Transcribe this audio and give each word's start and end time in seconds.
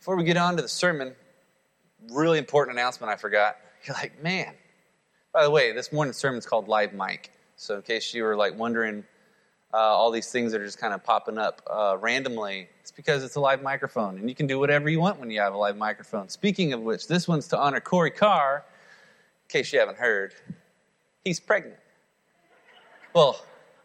Before 0.00 0.16
we 0.16 0.24
get 0.24 0.38
on 0.38 0.56
to 0.56 0.62
the 0.62 0.68
sermon, 0.68 1.14
really 2.08 2.38
important 2.38 2.74
announcement 2.78 3.12
I 3.12 3.16
forgot. 3.16 3.58
You're 3.84 3.94
like, 3.96 4.22
man. 4.22 4.54
By 5.30 5.44
the 5.44 5.50
way, 5.50 5.72
this 5.72 5.92
morning's 5.92 6.16
sermon 6.16 6.38
is 6.38 6.46
called 6.46 6.68
Live 6.68 6.94
Mic. 6.94 7.30
So, 7.56 7.76
in 7.76 7.82
case 7.82 8.14
you 8.14 8.22
were 8.22 8.34
like 8.34 8.58
wondering 8.58 9.04
uh, 9.74 9.76
all 9.76 10.10
these 10.10 10.32
things 10.32 10.52
that 10.52 10.62
are 10.62 10.64
just 10.64 10.78
kind 10.78 10.94
of 10.94 11.04
popping 11.04 11.36
up 11.36 11.60
uh, 11.70 11.98
randomly, 12.00 12.70
it's 12.80 12.90
because 12.90 13.22
it's 13.22 13.34
a 13.36 13.40
live 13.40 13.62
microphone, 13.62 14.16
and 14.16 14.26
you 14.26 14.34
can 14.34 14.46
do 14.46 14.58
whatever 14.58 14.88
you 14.88 15.00
want 15.00 15.20
when 15.20 15.30
you 15.30 15.38
have 15.38 15.52
a 15.52 15.58
live 15.58 15.76
microphone. 15.76 16.30
Speaking 16.30 16.72
of 16.72 16.80
which, 16.80 17.06
this 17.06 17.28
one's 17.28 17.46
to 17.48 17.58
honor 17.58 17.80
Corey 17.80 18.10
Carr. 18.10 18.64
In 19.44 19.52
case 19.52 19.70
you 19.70 19.80
haven't 19.80 19.98
heard, 19.98 20.32
he's 21.26 21.40
pregnant. 21.40 21.76
Well, 23.12 23.38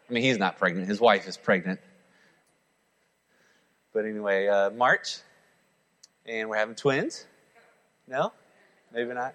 I 0.09 0.13
mean, 0.13 0.23
he's 0.23 0.37
not 0.37 0.57
pregnant. 0.59 0.87
His 0.87 1.01
wife 1.01 1.27
is 1.27 1.35
pregnant. 1.35 1.81
But 3.93 4.05
anyway, 4.05 4.47
uh, 4.47 4.69
March, 4.69 5.17
and 6.25 6.49
we're 6.49 6.57
having 6.57 6.75
twins. 6.75 7.25
No? 8.07 8.31
Maybe 8.93 9.13
not. 9.13 9.33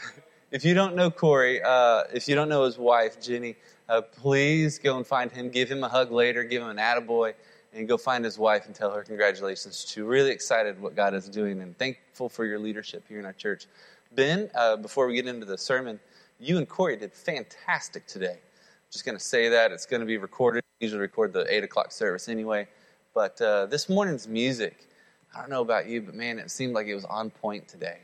if 0.50 0.64
you 0.64 0.74
don't 0.74 0.94
know 0.94 1.10
Corey, 1.10 1.62
uh, 1.62 2.04
if 2.12 2.28
you 2.28 2.34
don't 2.34 2.48
know 2.48 2.64
his 2.64 2.78
wife, 2.78 3.20
Jenny, 3.20 3.56
uh, 3.88 4.02
please 4.02 4.78
go 4.78 4.96
and 4.96 5.06
find 5.06 5.30
him. 5.30 5.50
Give 5.50 5.70
him 5.70 5.84
a 5.84 5.88
hug 5.88 6.10
later. 6.10 6.44
Give 6.44 6.62
him 6.62 6.68
an 6.70 6.76
attaboy. 6.76 7.34
And 7.72 7.86
go 7.86 7.98
find 7.98 8.24
his 8.24 8.38
wife 8.38 8.64
and 8.66 8.74
tell 8.74 8.90
her 8.92 9.02
congratulations 9.02 9.84
too. 9.84 10.06
Really 10.06 10.30
excited 10.30 10.80
what 10.80 10.94
God 10.94 11.14
is 11.14 11.28
doing 11.28 11.60
and 11.60 11.76
thankful 11.76 12.30
for 12.30 12.46
your 12.46 12.58
leadership 12.58 13.04
here 13.06 13.18
in 13.18 13.26
our 13.26 13.34
church. 13.34 13.66
Ben, 14.12 14.50
uh, 14.54 14.76
before 14.76 15.06
we 15.06 15.14
get 15.14 15.26
into 15.26 15.44
the 15.44 15.58
sermon, 15.58 16.00
you 16.40 16.56
and 16.56 16.66
Corey 16.66 16.96
did 16.96 17.12
fantastic 17.12 18.06
today. 18.06 18.38
I'm 18.38 18.92
just 18.92 19.04
going 19.04 19.18
to 19.18 19.22
say 19.22 19.50
that. 19.50 19.72
It's 19.72 19.84
going 19.84 20.00
to 20.00 20.06
be 20.06 20.16
recorded. 20.16 20.64
We 20.80 20.86
usually 20.86 21.02
record 21.02 21.34
the 21.34 21.44
8 21.52 21.64
o'clock 21.64 21.92
service 21.92 22.30
anyway. 22.30 22.66
But 23.14 23.40
uh, 23.42 23.66
this 23.66 23.90
morning's 23.90 24.26
music, 24.26 24.88
I 25.36 25.40
don't 25.40 25.50
know 25.50 25.60
about 25.60 25.86
you, 25.86 26.00
but 26.00 26.14
man, 26.14 26.38
it 26.38 26.50
seemed 26.50 26.72
like 26.72 26.86
it 26.86 26.94
was 26.94 27.04
on 27.04 27.28
point 27.28 27.68
today. 27.68 27.98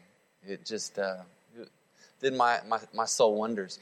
It 0.47 0.67
just 0.67 0.99
uh, 0.99 1.23
did 2.21 2.35
my, 2.35 2.61
my, 2.69 2.79
my 2.93 3.07
soul 3.07 3.37
wonders. 3.37 3.79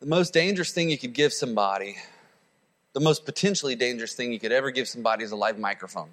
The 0.00 0.06
most 0.06 0.32
dangerous 0.32 0.72
thing 0.72 0.90
you 0.90 0.98
could 0.98 1.12
give 1.12 1.32
somebody, 1.32 1.96
the 2.92 3.00
most 3.00 3.24
potentially 3.24 3.76
dangerous 3.76 4.14
thing 4.14 4.32
you 4.32 4.40
could 4.40 4.50
ever 4.50 4.72
give 4.72 4.88
somebody 4.88 5.22
is 5.22 5.30
a 5.30 5.36
live 5.36 5.60
microphone. 5.60 6.08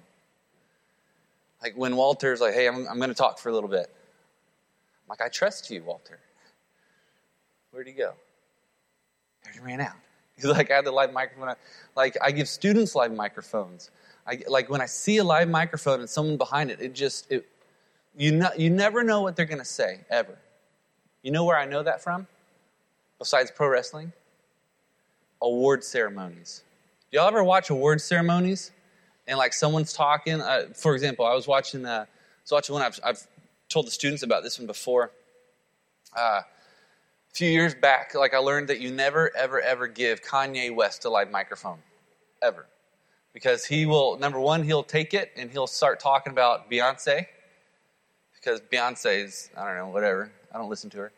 Like 1.60 1.76
when 1.76 1.96
Walter's 1.96 2.40
like, 2.40 2.54
hey, 2.54 2.68
I'm, 2.68 2.86
I'm 2.86 2.98
going 2.98 3.08
to 3.08 3.14
talk 3.14 3.40
for 3.40 3.48
a 3.48 3.52
little 3.52 3.70
bit. 3.70 3.86
I'm 3.88 5.08
like, 5.08 5.20
I 5.20 5.28
trust 5.28 5.70
you, 5.70 5.82
Walter. 5.82 6.20
Where'd 7.72 7.88
he 7.88 7.92
go? 7.92 8.12
There 9.42 9.52
He 9.54 9.58
ran 9.58 9.80
out. 9.80 9.96
He's 10.36 10.44
like, 10.44 10.70
I 10.70 10.76
had 10.76 10.84
the 10.84 10.92
live 10.92 11.12
microphone. 11.12 11.54
Like, 11.96 12.16
I 12.22 12.30
give 12.30 12.46
students 12.46 12.94
live 12.94 13.12
microphones. 13.12 13.90
I, 14.26 14.42
like, 14.48 14.68
when 14.68 14.80
I 14.80 14.86
see 14.86 15.18
a 15.18 15.24
live 15.24 15.48
microphone 15.48 16.00
and 16.00 16.10
someone 16.10 16.36
behind 16.36 16.70
it, 16.70 16.80
it 16.80 16.94
just, 16.94 17.30
it, 17.30 17.48
you, 18.16 18.32
know, 18.32 18.50
you 18.56 18.70
never 18.70 19.02
know 19.02 19.20
what 19.20 19.36
they're 19.36 19.46
going 19.46 19.58
to 19.58 19.64
say, 19.64 20.00
ever. 20.10 20.36
You 21.22 21.30
know 21.30 21.44
where 21.44 21.58
I 21.58 21.64
know 21.64 21.82
that 21.82 22.02
from? 22.02 22.26
Besides 23.18 23.50
pro 23.50 23.68
wrestling? 23.68 24.12
Award 25.42 25.84
ceremonies. 25.84 26.62
Do 27.10 27.18
y'all 27.18 27.28
ever 27.28 27.44
watch 27.44 27.70
award 27.70 28.00
ceremonies? 28.00 28.72
And 29.26 29.38
like 29.38 29.52
someone's 29.52 29.92
talking. 29.92 30.40
Uh, 30.40 30.66
for 30.74 30.94
example, 30.94 31.24
I 31.24 31.34
was 31.34 31.46
watching. 31.46 31.84
Uh, 31.84 32.06
I 32.08 32.42
was 32.42 32.52
watching 32.52 32.74
one. 32.74 32.82
I've, 32.82 33.00
I've 33.04 33.26
told 33.68 33.86
the 33.86 33.90
students 33.90 34.22
about 34.22 34.42
this 34.42 34.58
one 34.58 34.66
before. 34.66 35.10
Uh, 36.16 36.40
a 36.40 37.34
few 37.34 37.50
years 37.50 37.74
back, 37.74 38.14
like 38.14 38.34
I 38.34 38.38
learned 38.38 38.68
that 38.68 38.80
you 38.80 38.90
never, 38.90 39.34
ever, 39.36 39.60
ever 39.60 39.86
give 39.86 40.22
Kanye 40.22 40.74
West 40.74 41.04
a 41.04 41.10
live 41.10 41.30
microphone, 41.30 41.78
ever, 42.40 42.66
because 43.36 43.66
he 43.66 43.84
will. 43.84 44.18
Number 44.18 44.40
one, 44.40 44.62
he'll 44.62 44.82
take 44.82 45.12
it 45.12 45.30
and 45.36 45.50
he'll 45.50 45.66
start 45.66 46.00
talking 46.00 46.32
about 46.32 46.70
Beyonce, 46.70 47.26
because 48.34 48.62
Beyonce 48.62 49.24
is 49.24 49.50
I 49.54 49.66
don't 49.66 49.76
know 49.76 49.88
whatever. 49.88 50.32
I 50.54 50.56
don't 50.56 50.70
listen 50.70 50.88
to 50.88 50.98
her. 51.00 51.12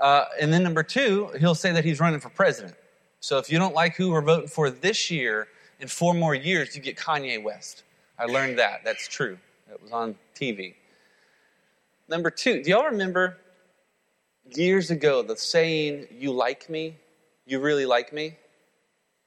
Uh, 0.00 0.24
and 0.40 0.52
then 0.52 0.64
number 0.64 0.82
two, 0.82 1.28
he'll 1.38 1.54
say 1.54 1.70
that 1.70 1.84
he's 1.84 2.00
running 2.00 2.18
for 2.18 2.30
president. 2.30 2.74
So 3.20 3.38
if 3.38 3.48
you 3.48 3.60
don't 3.60 3.76
like 3.76 3.94
who 3.94 4.10
we're 4.10 4.22
voting 4.22 4.48
for 4.48 4.70
this 4.70 5.08
year, 5.08 5.46
in 5.78 5.86
four 5.86 6.14
more 6.14 6.34
years, 6.34 6.74
you 6.74 6.82
get 6.82 6.96
Kanye 6.96 7.40
West. 7.40 7.84
I 8.18 8.24
learned 8.24 8.58
that. 8.58 8.80
That's 8.84 9.06
true. 9.06 9.38
It 9.70 9.80
was 9.80 9.92
on 9.92 10.16
TV. 10.34 10.74
Number 12.08 12.28
two, 12.28 12.60
do 12.60 12.70
y'all 12.70 12.86
remember 12.86 13.38
years 14.56 14.90
ago 14.90 15.22
the 15.22 15.36
saying, 15.36 16.08
You 16.10 16.32
like 16.32 16.68
me? 16.68 16.96
You 17.46 17.60
really 17.60 17.86
like 17.86 18.12
me? 18.12 18.36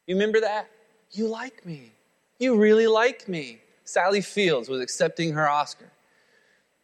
You 0.05 0.15
remember 0.15 0.41
that? 0.41 0.67
You 1.11 1.29
like 1.29 1.65
me. 1.65 1.93
You 2.39 2.57
really 2.57 2.87
like 2.87 3.27
me. 3.27 3.61
Sally 3.85 4.21
Fields 4.21 4.67
was 4.67 4.81
accepting 4.81 5.33
her 5.33 5.47
Oscar. 5.47 5.91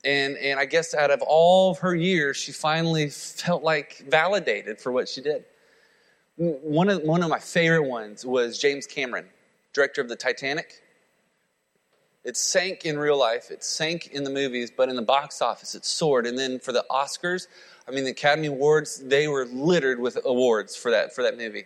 And, 0.04 0.38
and 0.38 0.60
I 0.60 0.66
guess 0.66 0.94
out 0.94 1.12
of 1.12 1.22
all 1.22 1.72
of 1.72 1.80
her 1.80 1.96
years, 1.96 2.38
she 2.38 2.52
finally 2.52 3.10
felt 3.10 3.64
like 3.64 4.04
validated 4.08 4.80
for 4.80 4.92
what 4.92 5.08
she 5.08 5.22
did. 5.22 5.46
One 6.38 6.90
of, 6.90 7.04
one 7.04 7.22
of 7.22 7.30
my 7.30 7.40
favorite 7.40 7.88
ones 7.88 8.26
was 8.26 8.58
James 8.58 8.88
Cameron, 8.88 9.26
director 9.74 10.02
of 10.02 10.10
the 10.10 10.16
Titanic. 10.16 10.82
It 12.24 12.38
sank 12.38 12.86
in 12.86 12.98
real 12.98 13.18
life, 13.18 13.52
it 13.52 13.64
sank 13.64 14.08
in 14.08 14.24
the 14.24 14.30
movies, 14.30 14.72
but 14.76 14.90
in 14.90 14.96
the 14.96 15.02
box 15.02 15.42
office 15.42 15.76
it 15.76 15.86
soared. 15.86 16.26
And 16.26 16.38
then 16.38 16.60
for 16.60 16.72
the 16.72 16.86
Oscars, 16.90 17.48
I 17.88 17.92
mean 17.92 18.04
the 18.04 18.12
Academy 18.12 18.48
Awards, 18.48 18.98
they 19.00 19.28
were 19.28 19.46
littered 19.46 20.00
with 20.00 20.18
awards 20.24 20.76
for 20.76 20.92
that 20.92 21.14
for 21.14 21.24
that 21.24 21.38
movie. 21.38 21.66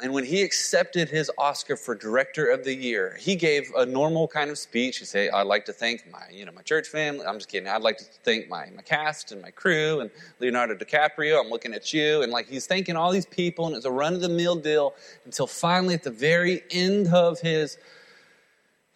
And 0.00 0.12
when 0.12 0.24
he 0.24 0.42
accepted 0.42 1.08
his 1.08 1.28
Oscar 1.38 1.76
for 1.76 1.92
Director 1.92 2.46
of 2.46 2.62
the 2.62 2.72
Year, 2.72 3.16
he 3.18 3.34
gave 3.34 3.72
a 3.76 3.84
normal 3.84 4.28
kind 4.28 4.48
of 4.48 4.56
speech. 4.56 4.98
He 4.98 5.04
said, 5.04 5.30
"I'd 5.30 5.48
like 5.48 5.64
to 5.64 5.72
thank 5.72 6.08
my, 6.08 6.22
you 6.30 6.44
know, 6.44 6.52
my 6.52 6.62
church 6.62 6.86
family. 6.86 7.26
I'm 7.26 7.34
just 7.34 7.48
kidding. 7.48 7.68
I'd 7.68 7.82
like 7.82 7.98
to 7.98 8.04
thank 8.22 8.48
my, 8.48 8.70
my 8.76 8.82
cast 8.82 9.32
and 9.32 9.42
my 9.42 9.50
crew 9.50 10.00
and 10.00 10.10
Leonardo 10.38 10.76
DiCaprio. 10.76 11.40
I'm 11.40 11.50
looking 11.50 11.74
at 11.74 11.92
you." 11.92 12.22
And 12.22 12.30
like 12.30 12.48
he's 12.48 12.66
thanking 12.66 12.94
all 12.94 13.10
these 13.10 13.26
people, 13.26 13.66
and 13.66 13.74
it's 13.74 13.86
a 13.86 13.90
run 13.90 14.14
of 14.14 14.20
the 14.20 14.28
mill 14.28 14.54
deal 14.54 14.94
until 15.24 15.48
finally, 15.48 15.94
at 15.94 16.04
the 16.04 16.12
very 16.12 16.62
end 16.70 17.12
of 17.12 17.40
his 17.40 17.76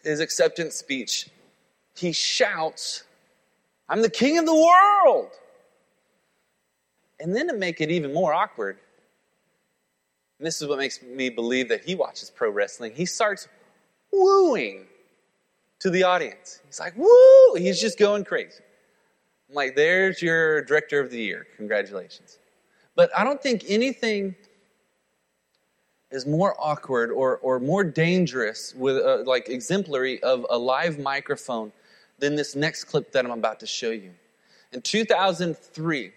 his 0.05 0.21
acceptance 0.21 0.77
speech, 0.77 1.29
he 1.97 2.13
shouts, 2.13 3.03
"I'm 3.89 4.03
the 4.03 4.11
king 4.11 4.39
of 4.39 4.47
the 4.47 4.55
world!" 4.55 5.33
And 7.19 7.35
then 7.35 7.49
to 7.49 7.55
make 7.55 7.81
it 7.81 7.91
even 7.91 8.15
more 8.15 8.33
awkward, 8.33 8.79
and 10.43 10.47
this 10.49 10.61
is 10.61 10.67
what 10.67 10.79
makes 10.79 11.01
me 11.01 11.31
believe 11.31 11.69
that 11.69 11.85
he 11.85 11.95
watches 11.95 12.29
pro 12.29 12.51
wrestling. 12.51 12.93
He 12.97 13.07
starts 13.07 13.47
wooing 14.11 14.87
to 15.79 15.89
the 15.89 16.03
audience. 16.03 16.59
He's 16.67 16.81
like, 16.81 16.97
woo! 16.97 17.55
He's 17.55 17.81
just 17.81 17.97
going 17.97 18.25
crazy. 18.25 18.59
I'm 19.49 19.55
like, 19.55 19.77
there's 19.77 20.21
your 20.21 20.65
director 20.65 20.99
of 20.99 21.13
the 21.13 21.21
year. 21.21 21.47
Congratulations. 21.57 22.41
But 22.97 23.17
I 23.17 23.23
don't 23.23 23.41
think 23.41 23.67
anything 23.69 24.35
is 26.11 26.27
more 26.27 26.57
awkward 26.59 27.13
or, 27.13 27.37
or 27.37 27.61
more 27.61 27.85
dangerous 27.85 28.75
with 28.75 28.97
uh, 28.97 29.23
like 29.25 29.49
exemplary 29.49 30.21
of 30.25 30.45
a 30.51 30.59
live 30.59 30.99
microphone 30.99 31.71
than 32.19 32.35
this 32.35 32.57
next 32.57 32.83
clip 32.87 33.13
that 33.13 33.25
I'm 33.25 33.31
about 33.31 33.61
to 33.61 33.67
show 33.69 33.91
you. 33.91 34.11
In 34.73 34.83
2003, 34.83 36.13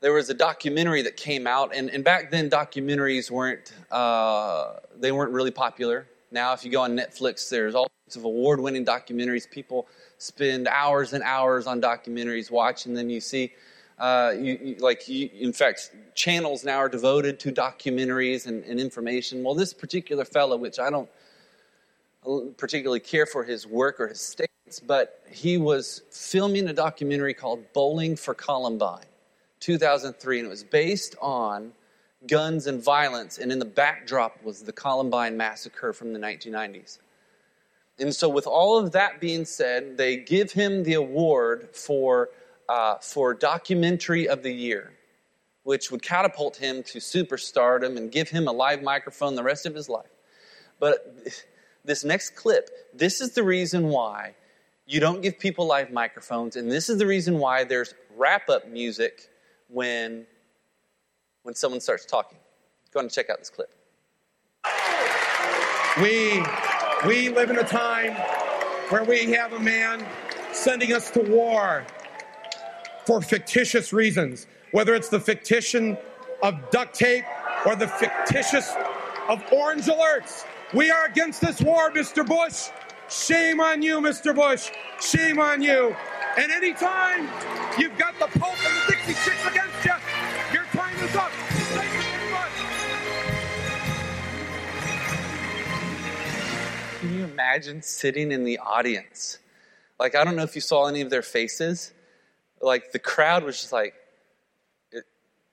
there 0.00 0.12
was 0.12 0.30
a 0.30 0.34
documentary 0.34 1.02
that 1.02 1.16
came 1.16 1.46
out, 1.46 1.74
and, 1.74 1.90
and 1.90 2.02
back 2.02 2.30
then 2.30 2.48
documentaries 2.48 3.30
weren't 3.30 3.72
uh, 3.90 4.74
they 4.98 5.12
weren't 5.12 5.32
really 5.32 5.50
popular. 5.50 6.06
Now, 6.32 6.52
if 6.52 6.64
you 6.64 6.70
go 6.70 6.82
on 6.82 6.96
Netflix, 6.96 7.48
there's 7.48 7.74
all 7.74 7.90
sorts 8.06 8.16
of 8.16 8.24
award-winning 8.24 8.84
documentaries. 8.84 9.50
People 9.50 9.88
spend 10.18 10.68
hours 10.68 11.12
and 11.12 11.22
hours 11.24 11.66
on 11.66 11.80
documentaries 11.80 12.50
watching 12.50 12.94
them. 12.94 13.10
You 13.10 13.20
see, 13.20 13.52
uh, 13.98 14.34
you, 14.38 14.58
you, 14.62 14.76
like 14.76 15.08
you, 15.08 15.28
in 15.38 15.52
fact, 15.52 15.90
channels 16.14 16.64
now 16.64 16.78
are 16.78 16.88
devoted 16.88 17.40
to 17.40 17.52
documentaries 17.52 18.46
and, 18.46 18.64
and 18.64 18.80
information. 18.80 19.42
Well, 19.42 19.54
this 19.54 19.74
particular 19.74 20.24
fellow, 20.24 20.56
which 20.56 20.78
I 20.78 20.88
don't 20.88 21.08
particularly 22.56 23.00
care 23.00 23.26
for 23.26 23.42
his 23.42 23.66
work 23.66 23.98
or 23.98 24.08
his 24.08 24.20
statements, 24.20 24.78
but 24.78 25.22
he 25.30 25.58
was 25.58 26.02
filming 26.10 26.68
a 26.68 26.72
documentary 26.72 27.34
called 27.34 27.72
Bowling 27.72 28.14
for 28.14 28.34
Columbine 28.34 29.09
2003, 29.60 30.38
and 30.38 30.46
it 30.46 30.50
was 30.50 30.64
based 30.64 31.14
on 31.20 31.72
guns 32.26 32.66
and 32.66 32.82
violence, 32.82 33.38
and 33.38 33.52
in 33.52 33.58
the 33.58 33.64
backdrop 33.64 34.42
was 34.42 34.62
the 34.62 34.72
Columbine 34.72 35.36
massacre 35.36 35.92
from 35.92 36.12
the 36.12 36.18
1990s. 36.18 36.98
And 37.98 38.14
so, 38.14 38.28
with 38.28 38.46
all 38.46 38.78
of 38.78 38.92
that 38.92 39.20
being 39.20 39.44
said, 39.44 39.96
they 39.96 40.16
give 40.16 40.52
him 40.52 40.84
the 40.84 40.94
award 40.94 41.68
for, 41.74 42.30
uh, 42.68 42.96
for 42.96 43.34
documentary 43.34 44.26
of 44.28 44.42
the 44.42 44.52
year, 44.52 44.92
which 45.64 45.90
would 45.90 46.02
catapult 46.02 46.56
him 46.56 46.82
to 46.84 46.98
superstardom 46.98 47.96
and 47.96 48.10
give 48.10 48.30
him 48.30 48.48
a 48.48 48.52
live 48.52 48.82
microphone 48.82 49.34
the 49.34 49.42
rest 49.42 49.66
of 49.66 49.74
his 49.74 49.88
life. 49.88 50.10
But 50.78 51.14
this 51.84 52.04
next 52.04 52.36
clip, 52.36 52.70
this 52.94 53.20
is 53.20 53.32
the 53.32 53.42
reason 53.42 53.88
why 53.88 54.34
you 54.86 54.98
don't 54.98 55.20
give 55.20 55.38
people 55.38 55.66
live 55.66 55.92
microphones, 55.92 56.56
and 56.56 56.70
this 56.72 56.88
is 56.88 56.98
the 56.98 57.06
reason 57.06 57.38
why 57.38 57.64
there's 57.64 57.94
wrap 58.16 58.48
up 58.48 58.66
music 58.66 59.29
when, 59.72 60.26
when 61.42 61.54
someone 61.54 61.80
starts 61.80 62.06
talking. 62.06 62.38
Go 62.92 63.00
and 63.00 63.10
check 63.10 63.30
out 63.30 63.38
this 63.38 63.50
clip. 63.50 63.72
We, 66.02 66.42
We 67.06 67.30
live 67.30 67.48
in 67.50 67.58
a 67.58 67.64
time 67.64 68.12
where 68.90 69.04
we 69.04 69.32
have 69.32 69.54
a 69.54 69.60
man 69.60 70.06
sending 70.52 70.92
us 70.92 71.10
to 71.12 71.22
war 71.22 71.86
for 73.06 73.22
fictitious 73.22 73.92
reasons, 73.92 74.46
whether 74.72 74.94
it's 74.94 75.08
the 75.08 75.20
fictitious 75.20 75.96
of 76.42 76.70
duct 76.70 76.94
tape 76.94 77.24
or 77.66 77.76
the 77.76 77.88
fictitious 77.88 78.74
of 79.30 79.42
orange 79.52 79.86
alerts. 79.86 80.44
We 80.74 80.90
are 80.90 81.06
against 81.06 81.40
this 81.40 81.62
war, 81.62 81.90
Mr. 81.90 82.26
Bush. 82.26 82.68
Shame 83.08 83.60
on 83.60 83.82
you, 83.82 84.00
Mr. 84.00 84.34
Bush. 84.34 84.70
Shame 85.00 85.40
on 85.40 85.62
you. 85.62 85.96
And 86.38 86.52
anytime 86.52 87.28
you've 87.78 87.96
got 87.98 88.18
the 88.18 88.26
Pope 88.38 88.58
imagine 97.50 97.82
sitting 97.82 98.30
in 98.32 98.44
the 98.44 98.58
audience? 98.58 99.38
Like, 99.98 100.14
I 100.14 100.24
don't 100.24 100.36
know 100.36 100.42
if 100.42 100.54
you 100.54 100.60
saw 100.60 100.86
any 100.86 101.00
of 101.00 101.10
their 101.10 101.22
faces. 101.22 101.92
Like, 102.60 102.92
the 102.92 102.98
crowd 102.98 103.44
was 103.44 103.60
just 103.60 103.72
like, 103.72 103.94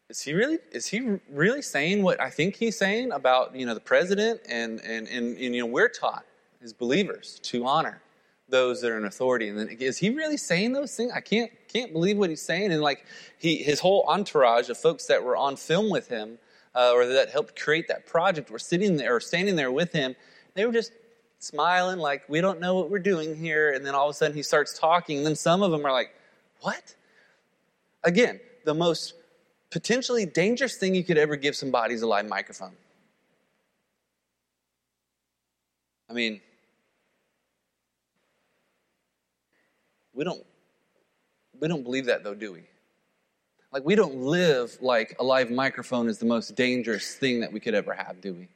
is 0.10 0.22
he 0.22 0.32
really 0.34 0.60
is 0.72 0.86
he 0.86 1.20
really 1.30 1.62
saying 1.62 2.02
what 2.02 2.22
I 2.22 2.30
think 2.30 2.56
he's 2.56 2.78
saying 2.78 3.12
about 3.12 3.54
you 3.54 3.66
know 3.66 3.74
the 3.74 3.82
president? 3.82 4.40
And 4.48 4.80
and 4.80 5.06
and, 5.10 5.36
and 5.36 5.54
you 5.54 5.60
know 5.60 5.66
we're 5.66 5.90
taught 5.90 6.24
as 6.64 6.72
believers 6.72 7.42
to 7.44 7.66
honor 7.66 8.02
those 8.48 8.80
that 8.80 8.90
are 8.90 8.98
in 8.98 9.04
authority. 9.04 9.50
And 9.50 9.60
then 9.60 9.68
is 9.68 9.98
he 9.98 10.10
really 10.12 10.38
saying 10.38 10.72
those 10.72 10.96
things? 10.96 11.12
I 11.14 11.20
can't 11.20 11.52
can't 11.68 11.92
believe 11.92 12.18
what 12.18 12.30
he's 12.30 12.42
saying. 12.42 12.72
And 12.72 12.82
like 12.82 13.06
he 13.38 13.58
his 13.58 13.82
whole 13.82 14.06
entourage 14.08 14.70
of 14.70 14.78
folks 14.78 15.08
that 15.08 15.22
were 15.26 15.36
on 15.36 15.58
film 15.58 15.90
with 15.90 16.08
him 16.08 16.38
uh, 16.74 16.94
or 16.94 17.06
that 17.06 17.30
helped 17.30 17.60
create 17.60 17.90
that 17.90 18.06
project 18.06 18.50
were 18.50 18.60
sitting 18.60 18.96
there 18.96 19.18
or 19.18 19.20
standing 19.20 19.58
there 19.58 19.74
with 19.74 19.92
him. 19.92 20.16
They 20.54 20.66
were 20.66 20.72
just 20.72 20.94
smiling 21.40 22.00
like 22.00 22.28
we 22.28 22.42
don't 22.42 22.60
know 22.60 22.74
what 22.74 22.90
we're 22.90 22.98
doing 23.00 23.36
here 23.36 23.72
and 23.72 23.86
then 23.86 23.94
all 23.94 24.10
of 24.10 24.12
a 24.12 24.14
sudden 24.14 24.36
he 24.36 24.42
starts 24.42 24.78
talking 24.78 25.18
and 25.18 25.26
then 25.26 25.36
some 25.36 25.62
of 25.62 25.72
them 25.72 25.86
are 25.86 25.92
like 25.92 26.14
what 26.62 26.96
again 28.04 28.40
the 28.66 28.74
most 28.74 29.14
potentially 29.70 30.26
dangerous 30.26 30.78
thing 30.78 30.96
you 30.96 31.04
could 31.04 31.18
ever 31.18 31.36
give 31.36 31.56
somebody 31.56 31.94
is 31.94 32.02
a 32.02 32.08
live 32.08 32.28
microphone. 32.28 32.74
I 36.10 36.14
mean, 36.14 36.42
we 40.14 40.24
don't 40.24 40.44
we 41.60 41.68
don't 41.68 41.84
believe 41.84 42.06
that 42.06 42.24
though, 42.24 42.34
do 42.34 42.54
we? 42.54 42.64
Like 43.74 43.84
we 43.84 43.96
don't 43.96 44.16
live 44.16 44.78
like 44.82 45.16
a 45.20 45.24
live 45.24 45.52
microphone 45.52 46.08
is 46.08 46.18
the 46.18 46.26
most 46.26 46.56
dangerous 46.56 47.16
thing 47.16 47.42
that 47.42 47.52
we 47.52 47.60
could 47.60 47.74
ever 47.74 47.94
have, 47.94 48.22
do 48.22 48.34
we? 48.34 48.48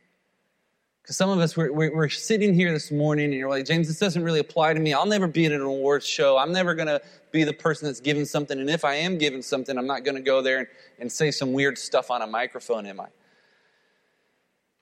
Because 1.02 1.18
some 1.18 1.30
of 1.30 1.40
us, 1.40 1.58
we're, 1.58 1.72
we're, 1.72 2.10
sitting 2.10 2.54
here 2.54 2.72
this 2.72 2.92
morning 2.92 3.26
and 3.26 3.34
you're 3.34 3.50
like, 3.50 3.66
James, 3.66 3.88
this 3.88 3.98
doesn't 3.98 4.24
really 4.24 4.40
apply 4.40 4.74
to 4.74 4.80
me. 4.80 4.94
I'll 4.94 5.08
never 5.08 5.28
be 5.28 5.46
at 5.46 5.52
an 5.52 5.62
awards 5.62 6.06
show. 6.06 6.38
I'm 6.38 6.52
never 6.52 6.76
going 6.76 6.88
to 6.88 7.02
be 7.32 7.44
the 7.44 7.54
person 7.54 7.88
that's 7.88 8.00
giving 8.00 8.26
something. 8.26 8.60
And 8.60 8.70
if 8.70 8.86
I 8.86 8.96
am 8.96 9.18
giving 9.18 9.42
something, 9.42 9.78
I'm 9.78 9.88
not 9.88 10.04
going 10.04 10.16
to 10.16 10.22
go 10.22 10.44
there 10.44 10.60
and, 10.60 10.68
and 11.00 11.12
say 11.12 11.32
some 11.32 11.54
weird 11.54 11.78
stuff 11.78 12.12
on 12.12 12.22
a 12.22 12.28
microphone, 12.28 12.86
am 12.86 13.00
I? 13.00 13.08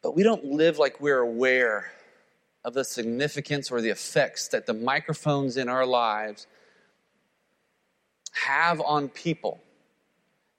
But 0.02 0.16
we 0.16 0.24
don't 0.24 0.44
live 0.44 0.78
like 0.78 1.00
we're 1.00 1.20
aware 1.20 1.92
of 2.66 2.74
the 2.74 2.84
significance 2.84 3.72
or 3.72 3.80
the 3.80 3.90
effects 3.90 4.50
that 4.50 4.66
the 4.66 4.74
microphones 4.74 5.56
in 5.56 5.70
our 5.70 5.86
lives 5.86 6.48
have 8.34 8.82
on 8.82 9.08
people 9.08 9.62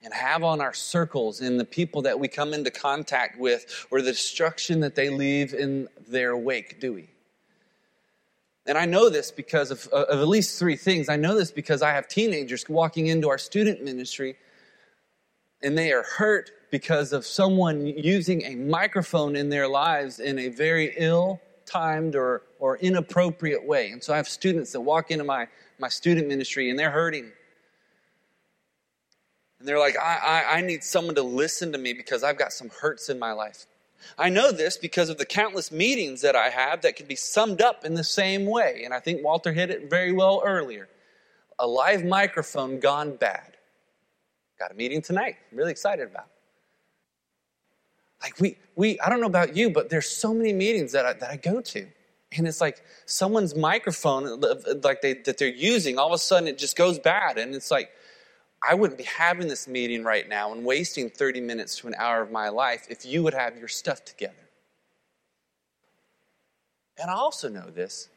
and 0.02 0.14
have 0.14 0.42
on 0.42 0.60
our 0.60 0.72
circles 0.72 1.40
and 1.40 1.60
the 1.60 1.64
people 1.64 2.02
that 2.02 2.18
we 2.18 2.28
come 2.28 2.54
into 2.54 2.70
contact 2.70 3.38
with 3.38 3.86
or 3.90 4.00
the 4.00 4.12
destruction 4.12 4.80
that 4.80 4.94
they 4.94 5.10
leave 5.10 5.52
in 5.52 5.88
their 6.08 6.36
wake, 6.36 6.80
do 6.80 6.92
we? 6.94 7.08
And 8.66 8.78
I 8.78 8.86
know 8.86 9.08
this 9.10 9.30
because 9.30 9.70
of, 9.70 9.88
uh, 9.92 10.04
of 10.04 10.20
at 10.20 10.28
least 10.28 10.58
three 10.58 10.76
things. 10.76 11.08
I 11.08 11.16
know 11.16 11.34
this 11.34 11.50
because 11.50 11.82
I 11.82 11.92
have 11.92 12.08
teenagers 12.08 12.64
walking 12.68 13.08
into 13.08 13.28
our 13.28 13.38
student 13.38 13.82
ministry 13.82 14.36
and 15.62 15.76
they 15.76 15.92
are 15.92 16.02
hurt 16.02 16.50
because 16.70 17.12
of 17.12 17.26
someone 17.26 17.86
using 17.86 18.42
a 18.42 18.54
microphone 18.54 19.36
in 19.36 19.48
their 19.48 19.68
lives 19.68 20.20
in 20.20 20.38
a 20.38 20.48
very 20.48 20.94
ill 20.96 21.40
timed 21.66 22.14
or, 22.14 22.42
or 22.58 22.76
inappropriate 22.78 23.66
way. 23.66 23.90
And 23.90 24.02
so 24.02 24.12
I 24.12 24.16
have 24.16 24.28
students 24.28 24.72
that 24.72 24.80
walk 24.80 25.10
into 25.10 25.24
my, 25.24 25.48
my 25.78 25.88
student 25.88 26.28
ministry 26.28 26.70
and 26.70 26.78
they're 26.78 26.90
hurting 26.90 27.32
and 29.60 29.68
they're 29.68 29.78
like, 29.78 29.96
I, 29.96 30.16
I, 30.48 30.56
I 30.56 30.60
need 30.62 30.82
someone 30.82 31.14
to 31.14 31.22
listen 31.22 31.72
to 31.72 31.78
me 31.78 31.92
because 31.92 32.24
I've 32.24 32.38
got 32.38 32.52
some 32.52 32.70
hurts 32.80 33.10
in 33.10 33.18
my 33.18 33.32
life. 33.32 33.66
I 34.18 34.30
know 34.30 34.50
this 34.50 34.78
because 34.78 35.10
of 35.10 35.18
the 35.18 35.26
countless 35.26 35.70
meetings 35.70 36.22
that 36.22 36.34
I 36.34 36.48
have 36.48 36.80
that 36.80 36.96
can 36.96 37.06
be 37.06 37.14
summed 37.14 37.60
up 37.60 37.84
in 37.84 37.94
the 37.94 38.02
same 38.02 38.46
way. 38.46 38.82
And 38.86 38.94
I 38.94 39.00
think 39.00 39.22
Walter 39.22 39.52
hit 39.52 39.68
it 39.68 39.90
very 39.90 40.12
well 40.12 40.42
earlier. 40.42 40.88
A 41.58 41.66
live 41.66 42.06
microphone 42.06 42.80
gone 42.80 43.16
bad. 43.16 43.58
Got 44.58 44.72
a 44.72 44.74
meeting 44.74 45.02
tonight. 45.02 45.36
I'm 45.52 45.58
really 45.58 45.72
excited 45.72 46.08
about. 46.08 46.28
Like 48.22 48.40
we, 48.40 48.56
we, 48.76 48.98
I 49.00 49.10
don't 49.10 49.20
know 49.20 49.26
about 49.26 49.54
you, 49.54 49.68
but 49.68 49.90
there's 49.90 50.08
so 50.08 50.32
many 50.32 50.54
meetings 50.54 50.92
that 50.92 51.04
I, 51.04 51.12
that 51.12 51.30
I 51.30 51.36
go 51.36 51.60
to. 51.60 51.86
And 52.32 52.48
it's 52.48 52.62
like 52.62 52.82
someone's 53.04 53.54
microphone, 53.54 54.40
like 54.82 55.02
they, 55.02 55.14
that 55.24 55.36
they're 55.36 55.48
using, 55.48 55.98
all 55.98 56.06
of 56.06 56.14
a 56.14 56.18
sudden 56.18 56.48
it 56.48 56.56
just 56.56 56.76
goes 56.76 56.98
bad. 56.98 57.36
And 57.36 57.54
it's 57.54 57.70
like, 57.70 57.90
I 58.62 58.74
wouldn't 58.74 58.98
be 58.98 59.04
having 59.04 59.48
this 59.48 59.66
meeting 59.66 60.04
right 60.04 60.28
now 60.28 60.52
and 60.52 60.64
wasting 60.64 61.08
30 61.08 61.40
minutes 61.40 61.76
to 61.76 61.88
an 61.88 61.94
hour 61.96 62.20
of 62.20 62.30
my 62.30 62.50
life 62.50 62.86
if 62.90 63.06
you 63.06 63.22
would 63.22 63.34
have 63.34 63.56
your 63.56 63.68
stuff 63.68 64.04
together. 64.04 64.34
And 67.00 67.10
I 67.10 67.14
also 67.14 67.48
know 67.48 67.70
this 67.70 68.08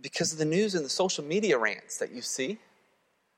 because 0.00 0.32
of 0.32 0.38
the 0.38 0.44
news 0.44 0.74
and 0.74 0.84
the 0.84 0.90
social 0.90 1.22
media 1.22 1.56
rants 1.58 1.98
that 1.98 2.10
you 2.10 2.22
see, 2.22 2.58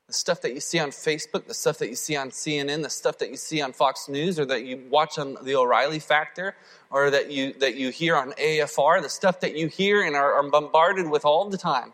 the 0.07 0.13
stuff 0.13 0.41
that 0.41 0.53
you 0.53 0.59
see 0.59 0.79
on 0.79 0.89
Facebook, 0.89 1.45
the 1.45 1.53
stuff 1.53 1.77
that 1.77 1.89
you 1.89 1.95
see 1.95 2.15
on 2.15 2.31
CNN, 2.31 2.81
the 2.81 2.89
stuff 2.89 3.19
that 3.19 3.29
you 3.29 3.37
see 3.37 3.61
on 3.61 3.73
Fox 3.73 4.09
News, 4.09 4.39
or 4.39 4.45
that 4.45 4.65
you 4.65 4.81
watch 4.89 5.19
on 5.19 5.37
the 5.43 5.55
O'Reilly 5.55 5.99
Factor, 5.99 6.55
or 6.89 7.11
that 7.11 7.29
you, 7.29 7.53
that 7.59 7.75
you 7.75 7.89
hear 7.89 8.15
on 8.15 8.31
AFR, 8.31 9.01
the 9.01 9.09
stuff 9.09 9.39
that 9.41 9.55
you 9.55 9.67
hear 9.67 10.01
and 10.01 10.15
are, 10.15 10.33
are 10.33 10.49
bombarded 10.49 11.09
with 11.09 11.25
all 11.25 11.49
the 11.49 11.57
time 11.57 11.93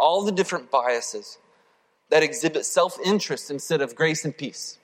all 0.00 0.24
the 0.24 0.32
different 0.32 0.70
biases 0.70 1.38
that 2.10 2.22
exhibit 2.22 2.66
self 2.66 2.98
interest 3.04 3.50
instead 3.50 3.80
of 3.80 3.94
grace 3.94 4.24
and 4.24 4.36
peace. 4.36 4.78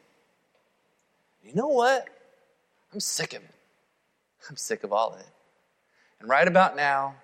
You 1.43 1.55
know 1.55 1.69
what? 1.69 2.07
I'm 2.93 3.01
sick 3.01 3.35
of 3.35 3.43
it. 3.43 3.55
I'm 4.49 4.57
sick 4.57 4.85
of 4.85 4.93
all 4.93 5.15
of 5.15 5.21
it. 5.21 5.27
And 6.21 6.29
right 6.29 6.47
about 6.47 6.77
now, 6.77 7.15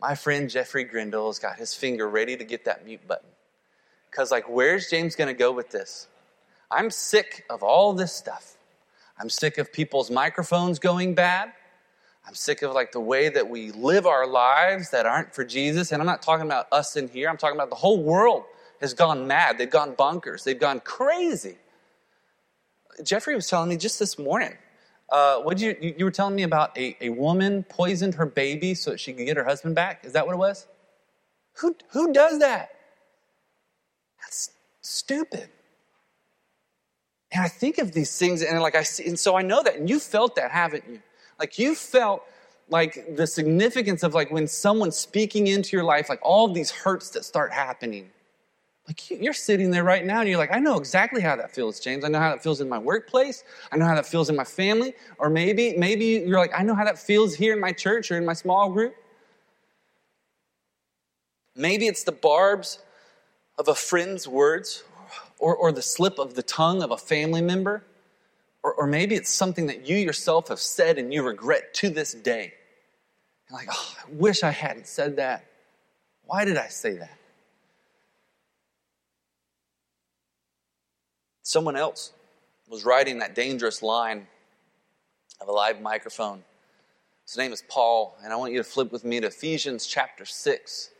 my 0.00 0.14
friend 0.14 0.48
Jeffrey 0.48 0.84
Grindle 0.84 1.26
has 1.28 1.38
got 1.38 1.56
his 1.56 1.74
finger 1.74 2.08
ready 2.08 2.36
to 2.36 2.44
get 2.44 2.64
that 2.64 2.84
mute 2.84 3.06
button. 3.06 3.28
Because, 4.10 4.30
like, 4.30 4.48
where's 4.48 4.88
James 4.88 5.14
going 5.14 5.28
to 5.28 5.34
go 5.34 5.52
with 5.52 5.70
this? 5.70 6.08
I'm 6.70 6.90
sick 6.90 7.44
of 7.50 7.62
all 7.62 7.92
this 7.92 8.12
stuff. 8.12 8.56
I'm 9.18 9.28
sick 9.28 9.58
of 9.58 9.72
people's 9.72 10.10
microphones 10.10 10.78
going 10.78 11.14
bad. 11.14 11.52
I'm 12.26 12.34
sick 12.34 12.62
of 12.62 12.72
like 12.72 12.92
the 12.92 13.00
way 13.00 13.28
that 13.28 13.48
we 13.48 13.70
live 13.72 14.06
our 14.06 14.26
lives 14.26 14.90
that 14.90 15.06
aren't 15.06 15.34
for 15.34 15.44
Jesus. 15.44 15.92
And 15.92 16.00
I'm 16.02 16.06
not 16.06 16.22
talking 16.22 16.46
about 16.46 16.66
us 16.70 16.96
in 16.96 17.08
here. 17.08 17.28
I'm 17.28 17.36
talking 17.36 17.56
about 17.56 17.70
the 17.70 17.76
whole 17.76 18.02
world 18.02 18.44
has 18.80 18.94
gone 18.94 19.26
mad. 19.26 19.58
They've 19.58 19.70
gone 19.70 19.94
bonkers. 19.94 20.44
They've 20.44 20.58
gone 20.58 20.80
crazy. 20.80 21.56
Jeffrey 23.02 23.34
was 23.34 23.48
telling 23.48 23.68
me 23.68 23.76
just 23.76 23.98
this 23.98 24.18
morning. 24.18 24.56
Uh, 25.10 25.40
what 25.40 25.58
you 25.58 25.76
you 25.80 26.04
were 26.04 26.10
telling 26.10 26.36
me 26.36 26.44
about 26.44 26.76
a, 26.78 26.96
a 27.00 27.08
woman 27.08 27.64
poisoned 27.64 28.14
her 28.14 28.26
baby 28.26 28.74
so 28.74 28.92
that 28.92 29.00
she 29.00 29.12
could 29.12 29.26
get 29.26 29.36
her 29.36 29.44
husband 29.44 29.74
back? 29.74 30.04
Is 30.04 30.12
that 30.12 30.26
what 30.26 30.34
it 30.34 30.38
was? 30.38 30.68
Who 31.54 31.74
who 31.90 32.12
does 32.12 32.38
that? 32.38 32.70
That's 34.20 34.50
stupid. 34.82 35.48
And 37.32 37.44
I 37.44 37.48
think 37.48 37.78
of 37.78 37.92
these 37.92 38.16
things, 38.16 38.42
and 38.42 38.60
like 38.60 38.74
I 38.74 38.82
see, 38.82 39.06
and 39.06 39.18
so 39.18 39.36
I 39.36 39.42
know 39.42 39.62
that, 39.62 39.76
and 39.76 39.88
you 39.88 39.98
felt 39.98 40.36
that, 40.36 40.50
haven't 40.50 40.84
you? 40.88 41.00
Like 41.40 41.58
you 41.58 41.74
felt 41.74 42.22
like 42.68 43.16
the 43.16 43.26
significance 43.26 44.02
of 44.02 44.14
like 44.14 44.30
when 44.30 44.46
someone's 44.46 44.96
speaking 44.96 45.46
into 45.46 45.76
your 45.76 45.84
life, 45.84 46.08
like 46.08 46.20
all 46.22 46.46
these 46.52 46.70
hurts 46.70 47.10
that 47.10 47.24
start 47.24 47.50
happening. 47.50 48.10
Like 48.86 49.10
you're 49.10 49.32
sitting 49.32 49.70
there 49.70 49.84
right 49.84 50.04
now 50.04 50.20
and 50.20 50.28
you're 50.28 50.38
like, 50.38 50.52
I 50.52 50.58
know 50.58 50.76
exactly 50.76 51.22
how 51.22 51.36
that 51.36 51.50
feels, 51.50 51.80
James. 51.80 52.04
I 52.04 52.08
know 52.08 52.18
how 52.18 52.30
that 52.30 52.42
feels 52.42 52.60
in 52.60 52.68
my 52.68 52.78
workplace. 52.78 53.42
I 53.72 53.76
know 53.76 53.86
how 53.86 53.94
that 53.94 54.06
feels 54.06 54.28
in 54.28 54.36
my 54.36 54.44
family. 54.44 54.94
Or 55.18 55.30
maybe, 55.30 55.76
maybe 55.76 56.04
you're 56.26 56.38
like, 56.38 56.52
I 56.54 56.62
know 56.62 56.74
how 56.74 56.84
that 56.84 56.98
feels 56.98 57.34
here 57.34 57.54
in 57.54 57.60
my 57.60 57.72
church 57.72 58.10
or 58.10 58.18
in 58.18 58.26
my 58.26 58.34
small 58.34 58.70
group. 58.70 58.94
Maybe 61.56 61.86
it's 61.86 62.04
the 62.04 62.12
barbs 62.12 62.80
of 63.58 63.68
a 63.68 63.74
friend's 63.74 64.28
words 64.28 64.84
or, 65.38 65.56
or 65.56 65.72
the 65.72 65.82
slip 65.82 66.18
of 66.18 66.34
the 66.34 66.42
tongue 66.42 66.82
of 66.82 66.90
a 66.90 66.98
family 66.98 67.42
member. 67.42 67.84
Or, 68.62 68.74
or 68.74 68.86
maybe 68.86 69.14
it's 69.14 69.30
something 69.30 69.66
that 69.66 69.88
you 69.88 69.96
yourself 69.96 70.48
have 70.48 70.60
said 70.60 70.98
and 70.98 71.12
you 71.12 71.22
regret 71.22 71.74
to 71.74 71.90
this 71.90 72.12
day. 72.12 72.52
You're 73.48 73.58
like, 73.58 73.68
oh, 73.70 73.96
I 73.98 74.12
wish 74.12 74.42
I 74.42 74.50
hadn't 74.50 74.86
said 74.86 75.16
that. 75.16 75.44
Why 76.24 76.44
did 76.44 76.56
I 76.56 76.68
say 76.68 76.94
that? 76.94 77.18
Someone 81.42 81.74
else 81.74 82.12
was 82.68 82.84
writing 82.84 83.18
that 83.18 83.34
dangerous 83.34 83.82
line 83.82 84.28
of 85.40 85.48
a 85.48 85.52
live 85.52 85.80
microphone. 85.80 86.44
His 87.26 87.36
name 87.36 87.52
is 87.52 87.64
Paul, 87.68 88.16
and 88.22 88.32
I 88.32 88.36
want 88.36 88.52
you 88.52 88.58
to 88.58 88.64
flip 88.64 88.92
with 88.92 89.04
me 89.04 89.20
to 89.20 89.28
Ephesians 89.28 89.86
chapter 89.86 90.24
6. 90.24 90.90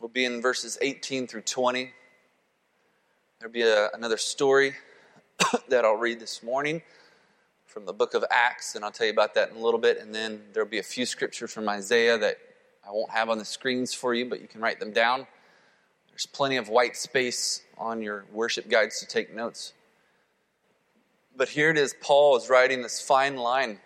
We'll 0.00 0.08
be 0.08 0.24
in 0.24 0.42
verses 0.42 0.76
18 0.80 1.26
through 1.26 1.42
20. 1.42 1.92
There'll 3.38 3.52
be 3.52 3.62
a, 3.62 3.90
another 3.92 4.16
story 4.16 4.74
that 5.68 5.84
I'll 5.84 5.96
read 5.96 6.20
this 6.20 6.42
morning 6.42 6.80
from 7.66 7.84
the 7.84 7.92
book 7.92 8.14
of 8.14 8.24
Acts, 8.30 8.74
and 8.74 8.82
I'll 8.82 8.90
tell 8.90 9.06
you 9.06 9.12
about 9.12 9.34
that 9.34 9.50
in 9.50 9.56
a 9.56 9.60
little 9.60 9.78
bit. 9.78 9.98
And 9.98 10.14
then 10.14 10.40
there'll 10.54 10.66
be 10.66 10.78
a 10.78 10.82
few 10.82 11.04
scriptures 11.04 11.52
from 11.52 11.68
Isaiah 11.68 12.16
that 12.16 12.38
I 12.86 12.92
won't 12.92 13.10
have 13.10 13.28
on 13.28 13.36
the 13.36 13.44
screens 13.44 13.92
for 13.92 14.14
you, 14.14 14.24
but 14.24 14.40
you 14.40 14.48
can 14.48 14.62
write 14.62 14.80
them 14.80 14.90
down. 14.90 15.26
There's 16.08 16.24
plenty 16.24 16.56
of 16.56 16.70
white 16.70 16.96
space 16.96 17.60
on 17.76 18.00
your 18.00 18.24
worship 18.32 18.70
guides 18.70 19.00
to 19.00 19.06
take 19.06 19.34
notes. 19.34 19.74
But 21.36 21.50
here 21.50 21.68
it 21.68 21.76
is 21.76 21.94
Paul 22.00 22.38
is 22.38 22.48
writing 22.48 22.80
this 22.80 23.02
fine 23.02 23.36
line 23.36 23.80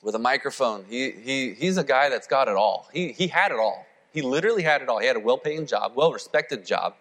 with 0.00 0.14
a 0.14 0.20
microphone. 0.20 0.84
He, 0.88 1.10
he, 1.10 1.54
he's 1.54 1.76
a 1.76 1.82
guy 1.82 2.08
that's 2.08 2.28
got 2.28 2.46
it 2.46 2.54
all. 2.54 2.88
He, 2.92 3.10
he 3.10 3.26
had 3.26 3.50
it 3.50 3.58
all. 3.58 3.84
He 4.12 4.22
literally 4.22 4.62
had 4.62 4.80
it 4.80 4.88
all. 4.88 5.00
He 5.00 5.08
had 5.08 5.16
a 5.16 5.20
well 5.20 5.38
paying 5.38 5.66
job, 5.66 5.94
well 5.96 6.12
respected 6.12 6.64
job. 6.64 6.94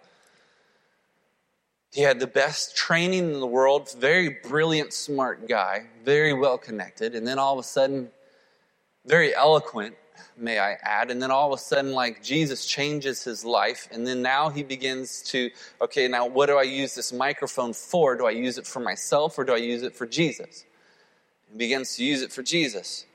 He 1.93 2.01
had 2.01 2.19
the 2.19 2.27
best 2.27 2.75
training 2.75 3.33
in 3.33 3.39
the 3.39 3.47
world, 3.47 3.91
very 3.97 4.37
brilliant, 4.43 4.93
smart 4.93 5.47
guy, 5.47 5.87
very 6.03 6.33
well 6.33 6.57
connected. 6.57 7.15
And 7.15 7.27
then 7.27 7.39
all 7.39 7.53
of 7.53 7.59
a 7.59 7.67
sudden, 7.67 8.09
very 9.05 9.33
eloquent, 9.33 9.95
may 10.37 10.59
I 10.59 10.73
add. 10.83 11.09
And 11.09 11.21
then 11.21 11.31
all 11.31 11.51
of 11.51 11.59
a 11.59 11.61
sudden, 11.61 11.93
like 11.93 12.21
Jesus 12.21 12.65
changes 12.65 13.23
his 13.23 13.43
life. 13.43 13.87
And 13.91 14.05
then 14.05 14.21
now 14.21 14.49
he 14.49 14.63
begins 14.63 15.23
to, 15.23 15.49
okay, 15.81 16.07
now 16.07 16.27
what 16.27 16.47
do 16.47 16.57
I 16.57 16.63
use 16.63 16.93
this 16.93 17.11
microphone 17.11 17.73
for? 17.73 18.15
Do 18.15 18.27
I 18.27 18.31
use 18.31 18.57
it 18.57 18.67
for 18.67 18.79
myself 18.79 19.39
or 19.39 19.43
do 19.43 19.53
I 19.53 19.57
use 19.57 19.81
it 19.81 19.95
for 19.95 20.05
Jesus? 20.05 20.65
He 21.51 21.57
begins 21.57 21.95
to 21.95 22.03
use 22.03 22.21
it 22.21 22.31
for 22.31 22.43
Jesus. 22.43 23.06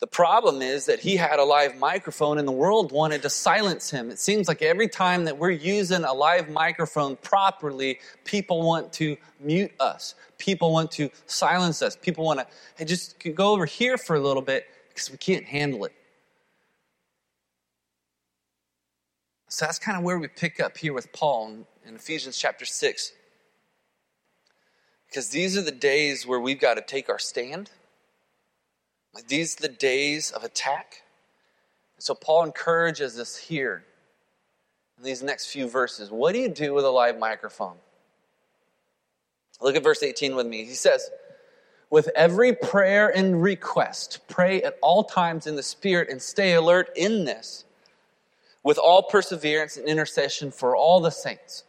The 0.00 0.06
problem 0.06 0.62
is 0.62 0.86
that 0.86 1.00
he 1.00 1.16
had 1.16 1.40
a 1.40 1.44
live 1.44 1.76
microphone 1.76 2.38
and 2.38 2.46
the 2.46 2.52
world 2.52 2.92
wanted 2.92 3.22
to 3.22 3.30
silence 3.30 3.90
him. 3.90 4.10
It 4.10 4.20
seems 4.20 4.46
like 4.46 4.62
every 4.62 4.86
time 4.86 5.24
that 5.24 5.38
we're 5.38 5.50
using 5.50 6.04
a 6.04 6.12
live 6.12 6.48
microphone 6.48 7.16
properly, 7.16 7.98
people 8.24 8.62
want 8.62 8.92
to 8.94 9.16
mute 9.40 9.72
us. 9.80 10.14
People 10.38 10.72
want 10.72 10.92
to 10.92 11.10
silence 11.26 11.82
us. 11.82 11.96
People 11.96 12.24
want 12.24 12.38
to 12.38 12.46
hey, 12.76 12.84
just 12.84 13.16
go 13.34 13.52
over 13.52 13.66
here 13.66 13.98
for 13.98 14.14
a 14.14 14.20
little 14.20 14.42
bit 14.42 14.66
because 14.90 15.10
we 15.10 15.16
can't 15.16 15.44
handle 15.44 15.84
it. 15.84 15.92
So 19.48 19.64
that's 19.64 19.80
kind 19.80 19.98
of 19.98 20.04
where 20.04 20.18
we 20.18 20.28
pick 20.28 20.60
up 20.60 20.76
here 20.76 20.92
with 20.92 21.12
Paul 21.12 21.66
in, 21.84 21.96
Ephesians 21.96 22.38
chapter 22.38 22.64
6. 22.64 23.12
Because 25.08 25.30
these 25.30 25.56
are 25.56 25.62
the 25.62 25.72
days 25.72 26.26
where 26.26 26.38
we've 26.38 26.60
got 26.60 26.74
to 26.74 26.82
take 26.82 27.08
our 27.08 27.18
stand. 27.18 27.70
Like 29.18 29.26
these 29.26 29.58
are 29.58 29.62
the 29.62 29.74
days 29.74 30.30
of 30.30 30.44
attack. 30.44 31.02
So 31.98 32.14
Paul 32.14 32.44
encourages 32.44 33.18
us 33.18 33.36
here 33.36 33.82
in 34.96 35.02
these 35.02 35.24
next 35.24 35.46
few 35.46 35.68
verses. 35.68 36.08
What 36.08 36.34
do 36.34 36.38
you 36.38 36.48
do 36.48 36.72
with 36.72 36.84
a 36.84 36.90
live 36.90 37.18
microphone? 37.18 37.74
Look 39.60 39.74
at 39.74 39.82
verse 39.82 40.04
18 40.04 40.36
with 40.36 40.46
me. 40.46 40.64
He 40.64 40.74
says, 40.74 41.10
with 41.90 42.10
every 42.14 42.54
prayer 42.54 43.08
and 43.08 43.42
request, 43.42 44.20
pray 44.28 44.62
at 44.62 44.78
all 44.82 45.02
times 45.02 45.48
in 45.48 45.56
the 45.56 45.64
Spirit 45.64 46.10
and 46.10 46.22
stay 46.22 46.52
alert 46.52 46.90
in 46.94 47.24
this 47.24 47.64
with 48.62 48.78
all 48.78 49.02
perseverance 49.02 49.76
and 49.76 49.88
intercession 49.88 50.52
for 50.52 50.76
all 50.76 51.00
the 51.00 51.10
saints. 51.10 51.64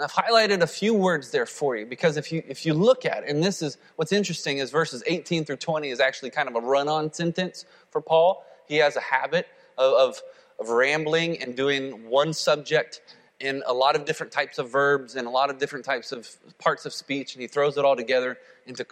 Now, 0.00 0.06
I've 0.06 0.12
highlighted 0.12 0.62
a 0.62 0.66
few 0.66 0.94
words 0.94 1.30
there 1.30 1.44
for 1.44 1.76
you 1.76 1.84
because 1.84 2.16
if 2.16 2.32
you 2.32 2.42
if 2.48 2.64
you 2.64 2.72
look 2.72 3.04
at 3.04 3.28
and 3.28 3.44
this 3.44 3.60
is 3.60 3.76
what's 3.96 4.12
interesting 4.12 4.56
is 4.56 4.70
verses 4.70 5.02
18 5.06 5.44
through 5.44 5.56
20 5.58 5.90
is 5.90 6.00
actually 6.00 6.30
kind 6.30 6.48
of 6.48 6.56
a 6.56 6.60
run-on 6.60 7.12
sentence 7.12 7.66
for 7.90 8.00
Paul. 8.00 8.42
He 8.66 8.76
has 8.76 8.96
a 8.96 9.00
habit 9.00 9.46
of, 9.76 9.92
of, 9.92 10.22
of 10.58 10.70
rambling 10.70 11.42
and 11.42 11.54
doing 11.54 12.08
one 12.08 12.32
subject 12.32 13.02
in 13.40 13.62
a 13.66 13.74
lot 13.74 13.94
of 13.94 14.06
different 14.06 14.32
types 14.32 14.58
of 14.58 14.70
verbs 14.70 15.16
and 15.16 15.26
a 15.26 15.30
lot 15.30 15.50
of 15.50 15.58
different 15.58 15.84
types 15.84 16.12
of 16.12 16.28
parts 16.58 16.86
of 16.86 16.94
speech, 16.94 17.34
and 17.34 17.42
he 17.42 17.48
throws 17.48 17.76
it 17.76 17.84
all 17.84 17.96
together 17.96 18.38
into 18.66 18.86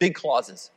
big 0.00 0.14
clauses 0.14 0.72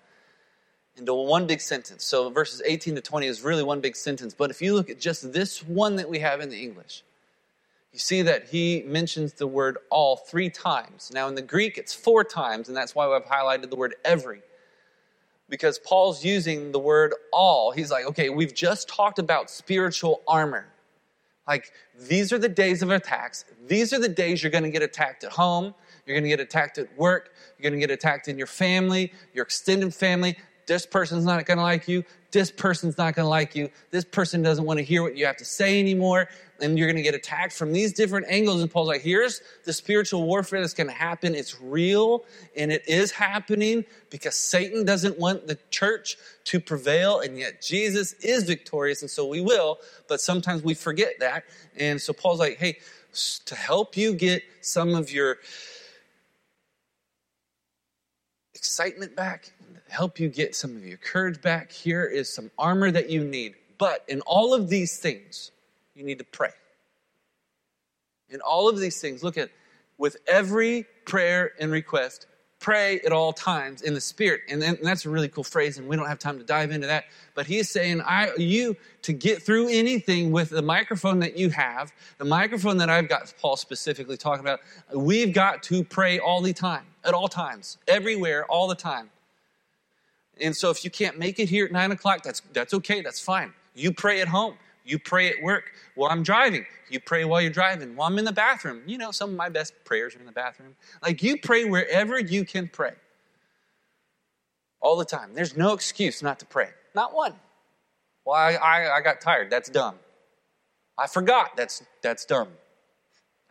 into 0.98 1.14
one 1.14 1.46
big 1.46 1.62
sentence. 1.62 2.04
So 2.04 2.30
verses 2.30 2.62
18 2.66 2.96
to 2.96 3.02
20 3.02 3.28
is 3.28 3.42
really 3.42 3.64
one 3.64 3.82
big 3.82 3.96
sentence. 3.96 4.34
But 4.34 4.50
if 4.50 4.62
you 4.62 4.74
look 4.74 4.90
at 4.90 5.00
just 5.00 5.32
this 5.32 5.64
one 5.64 5.96
that 5.98 6.10
we 6.10 6.20
have 6.20 6.42
in 6.42 6.50
the 6.50 6.62
English, 6.62 7.04
you 7.98 8.00
see 8.00 8.22
that 8.22 8.48
he 8.50 8.84
mentions 8.86 9.34
the 9.34 9.48
word 9.48 9.80
all 9.90 10.18
three 10.18 10.52
times. 10.52 11.10
Now 11.12 11.28
in 11.30 11.34
the 11.34 11.42
Greek, 11.42 11.80
it's 11.80 11.96
four 11.96 12.24
times, 12.24 12.68
and 12.68 12.78
that's 12.78 12.94
why 12.94 13.08
I've 13.08 13.26
highlighted 13.26 13.72
the 13.72 13.76
word 13.76 13.96
every. 14.06 14.44
Because 15.50 15.80
Paul's 15.80 16.24
using 16.24 16.72
the 16.72 16.78
word 16.78 17.16
all. 17.34 17.72
He's 17.72 17.90
like, 17.90 18.06
okay, 18.06 18.30
we've 18.30 18.54
just 18.54 18.88
talked 18.88 19.18
about 19.18 19.50
spiritual 19.50 20.22
armor. 20.28 20.68
Like, 21.48 21.72
these 22.00 22.32
are 22.32 22.38
the 22.38 22.48
days 22.50 22.84
of 22.84 22.92
attacks. 22.92 23.46
These 23.66 23.94
are 23.94 24.00
the 24.00 24.10
days 24.10 24.44
you're 24.44 24.52
going 24.52 24.64
to 24.64 24.70
get 24.70 24.84
attacked 24.84 25.24
at 25.24 25.32
home. 25.32 25.74
You're 26.06 26.14
going 26.14 26.24
to 26.26 26.30
get 26.30 26.40
attacked 26.40 26.78
at 26.78 26.96
work. 27.00 27.34
You're 27.58 27.64
going 27.68 27.82
to 27.82 27.88
get 27.88 27.92
attacked 27.92 28.28
in 28.28 28.38
your 28.38 28.46
family, 28.46 29.12
your 29.34 29.42
extended 29.42 29.92
family. 29.92 30.38
This 30.68 30.86
person's 30.86 31.26
not 31.26 31.44
going 31.48 31.58
to 31.58 31.64
like 31.64 31.88
you. 31.88 32.04
This 32.32 32.52
person's 32.52 32.98
not 32.98 33.16
going 33.16 33.24
to 33.24 33.30
like 33.30 33.56
you. 33.56 33.72
This 33.90 34.06
person 34.06 34.44
doesn't 34.44 34.66
want 34.66 34.78
to 34.78 34.84
hear 34.84 35.02
what 35.02 35.18
you 35.18 35.26
have 35.26 35.38
to 35.38 35.46
say 35.46 35.80
anymore. 35.80 36.28
And 36.62 36.78
you're 36.78 36.88
going 36.88 36.98
to 36.98 37.04
get 37.04 37.16
attacked 37.16 37.54
from 37.54 37.74
these 37.74 37.94
different 37.94 38.28
angles. 38.30 38.62
And 38.62 38.72
Paul's 38.72 38.88
like, 38.88 39.02
here's 39.02 39.42
the 39.66 39.74
spiritual 39.74 40.24
warfare 40.24 40.60
that's 40.62 40.74
going 40.74 40.88
to 40.88 40.94
happen. 40.94 41.36
It's 41.36 41.60
real 41.62 42.26
and 42.56 42.72
it 42.72 42.88
is 42.88 43.12
happening 43.12 43.86
because 44.10 44.36
Satan 44.36 44.86
doesn't 44.86 45.20
want 45.20 45.48
the 45.48 45.58
church 45.70 46.18
to 46.46 46.60
prevail. 46.60 47.20
And 47.20 47.38
yet 47.38 47.62
Jesus 47.62 48.14
is 48.14 48.44
victorious. 48.44 49.02
And 49.02 49.12
so 49.12 49.28
we 49.28 49.42
will. 49.42 49.80
But 50.08 50.22
sometimes 50.22 50.64
we 50.64 50.74
forget 50.74 51.20
that. 51.20 51.44
And 51.78 52.02
so 52.02 52.14
Paul's 52.14 52.40
like, 52.40 52.58
hey, 52.58 52.80
to 53.46 53.56
help 53.56 53.98
you 53.98 54.14
get 54.14 54.44
some 54.62 54.96
of 54.96 55.12
your 55.12 55.38
excitement 58.54 59.16
back, 59.16 59.52
help 59.90 60.20
you 60.20 60.30
get 60.30 60.56
some 60.56 60.76
of 60.76 60.86
your 60.86 60.98
courage 60.98 61.42
back. 61.42 61.72
Here 61.72 62.04
is 62.04 62.34
some 62.34 62.52
armor 62.58 62.92
that 62.92 63.10
you 63.10 63.24
need. 63.24 63.56
But 63.78 64.04
in 64.08 64.22
all 64.22 64.54
of 64.54 64.70
these 64.70 64.98
things, 64.98 65.52
you 65.98 66.04
need 66.04 66.20
to 66.20 66.24
pray. 66.24 66.52
In 68.30 68.40
all 68.42 68.70
of 68.70 68.80
these 68.80 69.02
things, 69.02 69.24
look 69.24 69.38
at 69.38 69.50
with 69.98 70.18
every 70.28 70.86
prayer 71.06 71.52
and 71.60 71.72
request, 71.72 72.28
pray 72.60 73.00
at 73.02 73.12
all 73.12 73.34
times 73.34 73.82
in 73.82 73.94
the 73.94 74.02
spirit. 74.02 74.42
And, 74.50 74.62
then, 74.62 74.76
and 74.76 74.86
that's 74.86 75.06
a 75.06 75.10
really 75.10 75.28
cool 75.28 75.44
phrase 75.44 75.78
and 75.78 75.88
we 75.88 75.96
don't 75.96 76.08
have 76.08 76.20
time 76.20 76.38
to 76.38 76.44
dive 76.44 76.72
into 76.72 76.88
that. 76.88 77.06
But 77.36 77.46
he's 77.46 77.70
saying 77.70 78.02
i 78.02 78.32
you 78.38 78.76
to 79.04 79.14
get 79.14 79.44
through 79.44 79.70
anything 79.70 80.32
with 80.32 80.50
the 80.50 80.62
microphone 80.62 81.20
that 81.20 81.38
you 81.38 81.50
have 81.50 81.92
the 82.18 82.26
microphone 82.26 82.78
that 82.78 82.90
i've 82.90 83.08
got 83.08 83.32
paul 83.40 83.56
specifically 83.56 84.18
talking 84.18 84.42
about 84.42 84.60
we've 84.94 85.34
got 85.34 85.62
to 85.64 85.84
pray 85.84 86.20
all 86.20 86.42
the 86.42 86.52
time 86.52 86.84
at 87.06 87.14
all 87.14 87.28
times 87.28 87.78
everywhere 87.88 88.46
all 88.46 88.68
the 88.68 88.76
time. 88.76 89.10
And 90.42 90.56
so 90.56 90.70
if 90.70 90.84
you 90.84 90.92
can't 90.92 91.18
make 91.18 91.40
it 91.40 91.50
here 91.50 91.66
at 91.66 91.72
nine 91.72 91.92
o'clock 91.92 92.24
that's 92.24 92.42
that's 92.54 92.74
okay 92.74 93.02
that's 93.02 93.20
fine. 93.20 93.54
You 93.76 93.92
pray 93.94 94.22
at 94.22 94.28
home 94.28 94.56
you 94.88 94.98
pray 94.98 95.30
at 95.30 95.44
work 95.44 95.74
while 95.96 96.10
I'm 96.10 96.24
driving. 96.24 96.66
You 96.90 97.02
pray 97.02 97.26
while 97.26 97.42
you're 97.42 97.52
driving. 97.52 97.98
While 97.98 98.08
I'm 98.08 98.18
in 98.18 98.24
the 98.24 98.32
bathroom. 98.32 98.84
You 98.86 98.98
know, 98.98 99.12
some 99.12 99.32
of 99.32 99.36
my 99.36 99.50
best 99.50 99.74
prayers 99.84 100.16
are 100.16 100.20
in 100.20 100.26
the 100.26 100.32
bathroom. 100.32 100.76
Like 101.04 101.22
you 101.22 101.38
pray 101.38 101.66
wherever 101.66 102.18
you 102.18 102.46
can 102.46 102.70
pray. 102.70 102.94
All 104.80 104.96
the 104.96 105.04
time. 105.04 105.34
There's 105.34 105.58
no 105.58 105.74
excuse 105.74 106.24
not 106.24 106.40
to 106.40 106.46
pray. 106.46 106.70
Not 106.96 107.14
one. 107.14 107.34
Well, 108.24 108.36
I, 108.36 108.54
I, 108.54 108.98
I 108.98 109.02
got 109.02 109.20
tired. 109.20 109.50
That's 109.50 109.70
dumb. 109.70 109.96
I 110.98 111.08
forgot. 111.08 111.58
That's, 111.58 111.84
that's 112.02 112.24
dumb. 112.24 112.48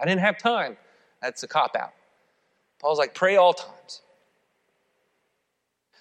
I 0.01 0.07
didn't 0.07 0.21
have 0.21 0.39
time. 0.39 0.79
That's 1.21 1.43
a 1.43 1.49
cop 1.49 1.77
out. 1.77 1.93
Paul's 2.81 2.99
like, 2.99 3.15
pray 3.15 3.37
all 3.37 3.53
times. 3.53 4.01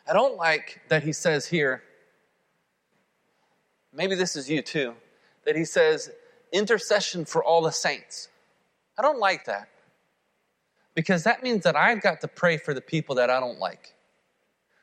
I 0.07 0.13
don't 0.13 0.37
like 0.37 0.79
that 0.87 1.03
he 1.03 1.11
says 1.11 1.45
here, 1.45 1.83
maybe 3.91 4.15
this 4.15 4.37
is 4.37 4.49
you 4.49 4.61
too 4.61 4.95
that 5.45 5.55
he 5.55 5.65
says, 5.65 6.11
intercession 6.51 7.25
for 7.25 7.43
all 7.43 7.61
the 7.61 7.71
saints. 7.71 8.29
I 8.97 9.01
don't 9.01 9.19
like 9.19 9.45
that 9.45 9.69
because 10.93 11.23
that 11.23 11.43
means 11.43 11.63
that 11.63 11.75
I've 11.75 12.01
got 12.01 12.21
to 12.21 12.27
pray 12.27 12.57
for 12.57 12.73
the 12.73 12.81
people 12.81 13.15
that 13.15 13.29
I 13.29 13.39
don't 13.39 13.59
like, 13.59 13.93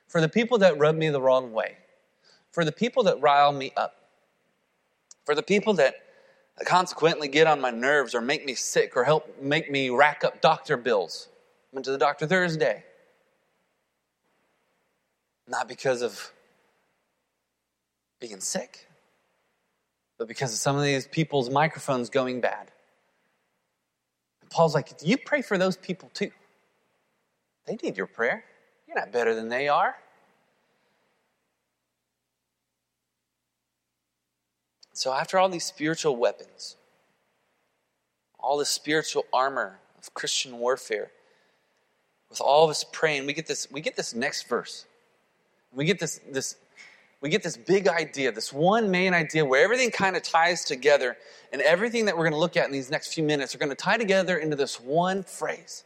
for 0.07 0.21
the 0.21 0.29
people 0.29 0.59
that 0.59 0.79
rub 0.79 0.95
me 0.95 1.09
the 1.09 1.21
wrong 1.21 1.53
way, 1.53 1.79
for 2.53 2.65
the 2.65 2.73
people 2.73 3.03
that 3.05 3.21
rile 3.21 3.53
me 3.53 3.73
up, 3.77 3.97
for 5.25 5.35
the 5.35 5.43
people 5.43 5.75
that 5.75 5.95
consequently 6.65 7.29
get 7.29 7.47
on 7.47 7.61
my 7.61 7.71
nerves 7.71 8.15
or 8.15 8.21
make 8.21 8.45
me 8.45 8.55
sick 8.55 8.97
or 8.97 9.05
help 9.05 9.41
make 9.41 9.71
me 9.71 9.89
rack 9.91 10.23
up 10.23 10.41
doctor 10.41 10.77
bills. 10.77 11.29
I 11.73 11.77
went 11.77 11.85
to 11.87 11.91
the 11.91 11.99
doctor 11.99 12.27
Thursday. 12.27 12.85
Not 15.49 15.67
because 15.67 16.03
of 16.03 16.31
being 18.21 18.41
sick, 18.41 18.87
but 20.23 20.29
because 20.29 20.53
of 20.53 20.59
some 20.61 20.77
of 20.77 20.85
these 20.85 21.09
people's 21.09 21.51
microphones 21.51 22.09
going 22.09 22.41
bad. 22.41 22.71
And 24.41 24.49
Paul's 24.51 24.73
like, 24.73 24.93
you 25.03 25.17
pray 25.17 25.43
for 25.43 25.59
those 25.59 25.77
people 25.77 26.13
too. 26.15 26.31
They 27.67 27.77
need 27.83 27.97
your 27.97 28.07
prayer. 28.07 28.45
You're 28.87 28.95
not 28.95 29.11
better 29.11 29.35
than 29.35 29.49
they 29.49 29.67
are. 29.67 29.97
So, 34.93 35.13
after 35.13 35.41
all 35.41 35.49
these 35.49 35.65
spiritual 35.65 36.15
weapons, 36.15 36.77
all 38.39 38.59
the 38.59 38.65
spiritual 38.65 39.25
armor 39.33 39.81
of 39.99 40.15
Christian 40.15 40.61
warfare, 40.61 41.11
with 42.31 42.41
all 42.41 42.63
of 42.63 42.71
us 42.71 42.85
praying, 42.93 43.27
we 43.27 43.33
get 43.33 43.49
this, 43.49 43.67
we 43.73 43.81
get 43.81 43.97
this 43.97 44.15
next 44.15 44.47
verse. 44.47 44.87
We 45.73 45.85
get 45.85 45.99
this, 45.99 46.21
this, 46.31 46.55
we 47.23 47.29
get 47.29 47.43
this 47.43 47.57
big 47.57 47.87
idea, 47.87 48.33
this 48.33 48.53
one 48.53 48.91
main 48.91 49.15
idea 49.15 49.45
where 49.45 49.63
everything 49.63 49.91
kind 49.91 50.17
of 50.17 50.23
ties 50.23 50.65
together, 50.65 51.17
and 51.53 51.63
everything 51.63 52.05
that 52.07 52.17
we're 52.17 52.25
going 52.25 52.33
to 52.33 52.39
look 52.39 52.57
at 52.57 52.67
in 52.67 52.73
these 52.73 52.91
next 52.91 53.15
few 53.15 53.23
minutes 53.23 53.55
are 53.55 53.59
going 53.59 53.71
to 53.71 53.77
tie 53.77 53.97
together 53.97 54.37
into 54.37 54.57
this 54.57 54.81
one 54.81 55.23
phrase 55.23 55.85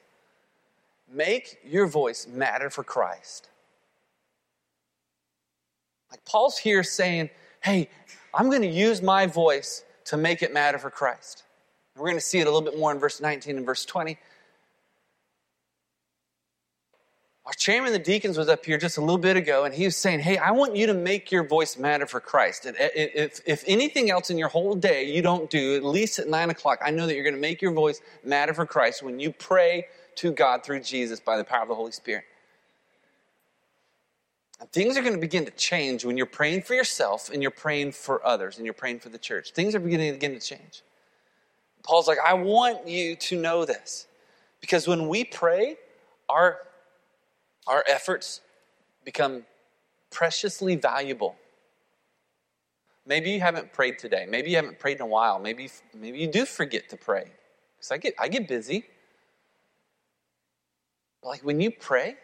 Make 1.13 1.59
your 1.65 1.87
voice 1.87 2.27
matter 2.27 2.69
for 2.69 2.83
Christ. 2.83 3.49
Like 6.11 6.25
Paul's 6.25 6.59
here 6.59 6.83
saying, 6.83 7.31
hey, 7.63 7.89
I'm 8.35 8.51
going 8.51 8.63
to 8.63 8.69
use 8.69 9.03
my 9.03 9.27
voice 9.27 9.85
to 10.07 10.17
make 10.17 10.43
it 10.43 10.53
matter 10.53 10.79
for 10.79 10.91
Christ. 10.91 11.45
And 11.95 12.03
we're 12.03 12.09
going 12.09 12.19
to 12.19 12.25
see 12.25 12.41
it 12.41 12.49
a 12.49 12.51
little 12.51 12.69
bit 12.69 12.79
more 12.79 12.91
in 12.91 12.99
verse 12.99 13.21
19 13.21 13.57
and 13.57 13.65
verse 13.65 13.85
20. 13.85 14.19
Our 17.47 17.53
chairman 17.53 17.89
of 17.89 17.93
the 17.93 18.01
deacons 18.01 18.37
was 18.37 18.49
up 18.49 18.65
here 18.65 18.77
just 18.77 18.99
a 18.99 19.01
little 19.01 19.19
bit 19.19 19.37
ago, 19.37 19.65
and 19.65 19.73
he 19.73 19.85
was 19.85 19.97
saying, 19.97 20.19
Hey, 20.19 20.37
I 20.37 20.51
want 20.51 20.75
you 20.75 20.89
to 20.89 20.95
make 20.95 21.31
your 21.31 21.45
voice 21.45 21.79
matter 21.79 22.05
for 22.05 22.19
Christ. 22.19 22.67
Uh, 22.67 22.73
if, 22.77 23.41
if 23.47 23.63
anything 23.69 24.11
else 24.11 24.31
in 24.31 24.37
your 24.37 24.49
whole 24.49 24.75
day 24.75 25.05
you 25.05 25.23
don't 25.23 25.49
do, 25.49 25.77
at 25.77 25.85
least 25.85 26.19
at 26.19 26.29
9 26.29 26.51
o'clock, 26.51 26.81
I 26.85 26.91
know 26.91 27.07
that 27.07 27.15
you're 27.15 27.23
going 27.23 27.37
to 27.37 27.41
make 27.41 27.63
your 27.63 27.73
voice 27.73 28.01
matter 28.25 28.53
for 28.53 28.67
Christ 28.67 29.05
when 29.05 29.21
you 29.21 29.31
pray 29.31 29.87
to 30.17 30.33
God 30.33 30.65
through 30.65 30.81
Jesus 30.81 31.21
by 31.21 31.37
the 31.37 31.45
power 31.45 31.63
of 31.63 31.69
the 31.69 31.75
Holy 31.77 31.93
Spirit. 31.93 32.25
And 34.59 34.69
things 34.73 34.97
are 34.97 35.03
going 35.03 35.15
to 35.15 35.21
begin 35.21 35.45
to 35.45 35.53
change 35.53 36.05
when 36.05 36.17
you're 36.17 36.27
praying 36.27 36.63
for 36.63 36.75
yourself 36.75 37.31
and 37.31 37.43
you're 37.43 37.53
praying 37.53 37.93
for 37.93 38.27
others 38.27 38.57
and 38.57 38.65
you're 38.65 38.75
praying 38.75 39.01
for 39.01 39.11
the 39.11 39.19
church. 39.19 39.53
Things 39.53 39.75
are 39.77 39.81
beginning 39.81 40.09
to 40.09 40.15
begin 40.15 40.33
to 40.33 40.45
change. 40.45 40.83
Paul's 41.85 42.09
like, 42.09 42.19
I 42.25 42.35
want 42.35 42.89
you 42.89 43.15
to 43.15 43.41
know 43.41 43.65
this. 43.65 44.09
Because 44.61 44.89
when 44.89 45.07
we 45.09 45.23
pray, 45.23 45.77
our, 46.29 46.59
our 47.67 47.85
efforts 47.89 48.41
become 49.05 49.45
preciously 50.11 50.77
valuable. 50.77 51.37
Maybe 53.07 53.31
you 53.31 53.41
haven't 53.41 53.73
prayed 53.73 53.99
today. 53.99 54.27
Maybe 54.29 54.51
you 54.51 54.57
haven't 54.57 54.79
prayed 54.79 54.97
in 54.97 55.03
a 55.03 55.07
while. 55.07 55.39
Maybe, 55.39 55.71
maybe 55.95 56.19
you 56.19 56.27
do 56.27 56.45
forget 56.45 56.89
to 56.89 56.97
pray. 56.97 57.31
Because 57.77 57.93
I 57.93 57.99
get, 57.99 58.15
I 58.19 58.29
get 58.29 58.49
busy. 58.49 58.85
But 61.23 61.29
like 61.29 61.41
when 61.43 61.61
you 61.61 61.71
pray, 61.71 62.17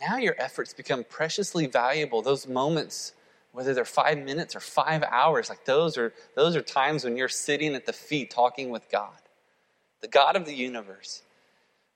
now 0.00 0.16
your 0.16 0.34
efforts 0.38 0.72
become 0.72 1.04
preciously 1.04 1.66
valuable. 1.66 2.22
Those 2.22 2.46
moments, 2.46 3.12
whether 3.52 3.74
they're 3.74 3.84
five 3.84 4.18
minutes 4.18 4.54
or 4.54 4.60
five 4.60 5.02
hours, 5.04 5.48
like 5.48 5.64
those 5.64 5.98
are 5.98 6.12
those 6.34 6.54
are 6.54 6.62
times 6.62 7.04
when 7.04 7.16
you're 7.16 7.28
sitting 7.28 7.74
at 7.74 7.86
the 7.86 7.92
feet 7.92 8.30
talking 8.30 8.70
with 8.70 8.88
God, 8.90 9.20
the 10.00 10.08
God 10.08 10.36
of 10.36 10.46
the 10.46 10.54
universe. 10.54 11.22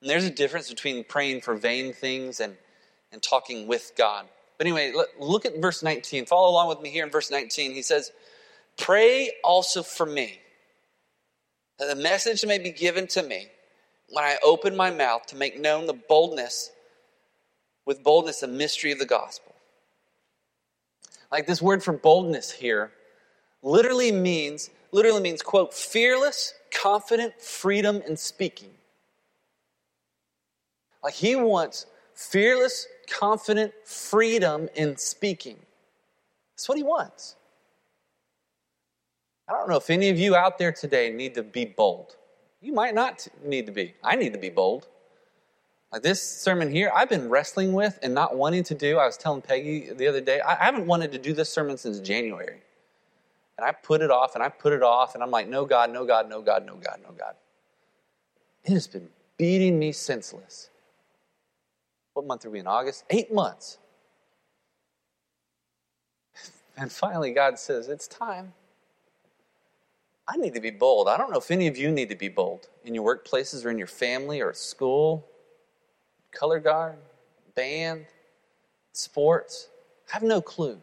And 0.03 0.09
there's 0.09 0.25
a 0.25 0.29
difference 0.29 0.69
between 0.69 1.05
praying 1.05 1.39
for 1.39 1.55
vain 1.55 1.93
things 1.93 2.41
and, 2.41 2.57
and 3.13 3.23
talking 3.23 3.67
with 3.67 3.93
God. 3.97 4.25
But 4.57 4.67
anyway, 4.67 4.91
look 5.17 5.45
at 5.45 5.61
verse 5.61 5.81
19. 5.81 6.25
Follow 6.25 6.49
along 6.49 6.67
with 6.67 6.81
me 6.81 6.89
here 6.89 7.05
in 7.05 7.09
verse 7.09 7.31
19. 7.31 7.71
He 7.71 7.81
says, 7.81 8.11
Pray 8.77 9.31
also 9.45 9.81
for 9.81 10.05
me, 10.05 10.41
that 11.79 11.87
the 11.87 11.95
message 11.95 12.45
may 12.45 12.59
be 12.59 12.71
given 12.71 13.07
to 13.07 13.23
me 13.23 13.47
when 14.09 14.25
I 14.25 14.35
open 14.43 14.75
my 14.75 14.91
mouth 14.91 15.25
to 15.27 15.37
make 15.37 15.57
known 15.57 15.85
the 15.85 15.93
boldness, 15.93 16.69
with 17.85 18.03
boldness, 18.03 18.41
the 18.41 18.47
mystery 18.49 18.91
of 18.91 18.99
the 18.99 19.05
gospel. 19.05 19.55
Like 21.31 21.47
this 21.47 21.61
word 21.61 21.81
for 21.81 21.93
boldness 21.93 22.51
here 22.51 22.91
literally 23.61 24.11
means, 24.11 24.69
literally 24.91 25.21
means, 25.21 25.41
quote, 25.41 25.73
fearless, 25.73 26.53
confident 26.73 27.39
freedom 27.39 28.01
in 28.05 28.17
speaking. 28.17 28.71
Like 31.03 31.13
he 31.13 31.35
wants 31.35 31.85
fearless, 32.13 32.87
confident 33.09 33.73
freedom 33.85 34.69
in 34.75 34.95
speaking. 34.97 35.57
That's 36.55 36.69
what 36.69 36.77
he 36.77 36.83
wants. 36.83 37.35
I 39.47 39.53
don't 39.53 39.69
know 39.69 39.77
if 39.77 39.89
any 39.89 40.09
of 40.09 40.17
you 40.17 40.35
out 40.35 40.57
there 40.57 40.71
today 40.71 41.11
need 41.11 41.33
to 41.35 41.43
be 41.43 41.65
bold. 41.65 42.15
You 42.61 42.73
might 42.73 42.95
not 42.95 43.27
need 43.43 43.65
to 43.65 43.71
be. 43.71 43.93
I 44.03 44.15
need 44.15 44.31
to 44.33 44.39
be 44.39 44.49
bold. 44.49 44.87
Like 45.91 46.01
this 46.01 46.21
sermon 46.21 46.71
here, 46.71 46.91
I've 46.95 47.09
been 47.09 47.29
wrestling 47.29 47.73
with 47.73 47.99
and 48.01 48.13
not 48.13 48.35
wanting 48.35 48.63
to 48.63 48.73
do. 48.73 48.97
I 48.97 49.05
was 49.05 49.17
telling 49.17 49.41
Peggy 49.41 49.91
the 49.93 50.07
other 50.07 50.21
day, 50.21 50.41
I 50.41 50.55
haven't 50.55 50.87
wanted 50.87 51.11
to 51.11 51.17
do 51.17 51.33
this 51.33 51.49
sermon 51.49 51.77
since 51.77 51.99
January. 51.99 52.61
And 53.57 53.65
I 53.65 53.71
put 53.71 54.01
it 54.01 54.09
off 54.09 54.33
and 54.33 54.43
I 54.43 54.49
put 54.49 54.73
it 54.73 54.81
off, 54.81 55.13
and 55.13 55.23
I'm 55.23 55.29
like, 55.29 55.47
no 55.47 55.65
God, 55.65 55.91
no 55.91 56.05
God, 56.05 56.27
no 56.27 56.41
God, 56.41 56.65
no 56.65 56.75
God, 56.75 56.99
no 57.03 57.11
God. 57.11 57.35
It 58.63 58.71
has 58.71 58.87
been 58.87 59.07
beating 59.37 59.77
me 59.77 59.91
senseless. 59.91 60.69
What 62.13 62.25
month 62.25 62.45
are 62.45 62.49
we 62.49 62.59
in? 62.59 62.67
August? 62.67 63.05
Eight 63.09 63.33
months. 63.33 63.77
And 66.75 66.91
finally, 66.91 67.31
God 67.33 67.59
says, 67.59 67.87
it's 67.87 68.07
time. 68.07 68.51
I 70.27 70.37
need 70.37 70.55
to 70.55 70.59
be 70.59 70.71
bold. 70.71 71.07
I 71.07 71.17
don't 71.17 71.31
know 71.31 71.37
if 71.37 71.51
any 71.51 71.67
of 71.67 71.77
you 71.77 71.91
need 71.91 72.09
to 72.09 72.15
be 72.15 72.29
bold 72.29 72.67
in 72.83 72.95
your 72.95 73.05
workplaces 73.05 73.63
or 73.63 73.69
in 73.69 73.77
your 73.77 73.85
family 73.85 74.41
or 74.41 74.53
school, 74.53 75.27
color 76.31 76.59
guard, 76.59 76.97
band, 77.53 78.07
sports. 78.93 79.67
I 80.09 80.13
have 80.13 80.23
no 80.23 80.41
clue. 80.41 80.81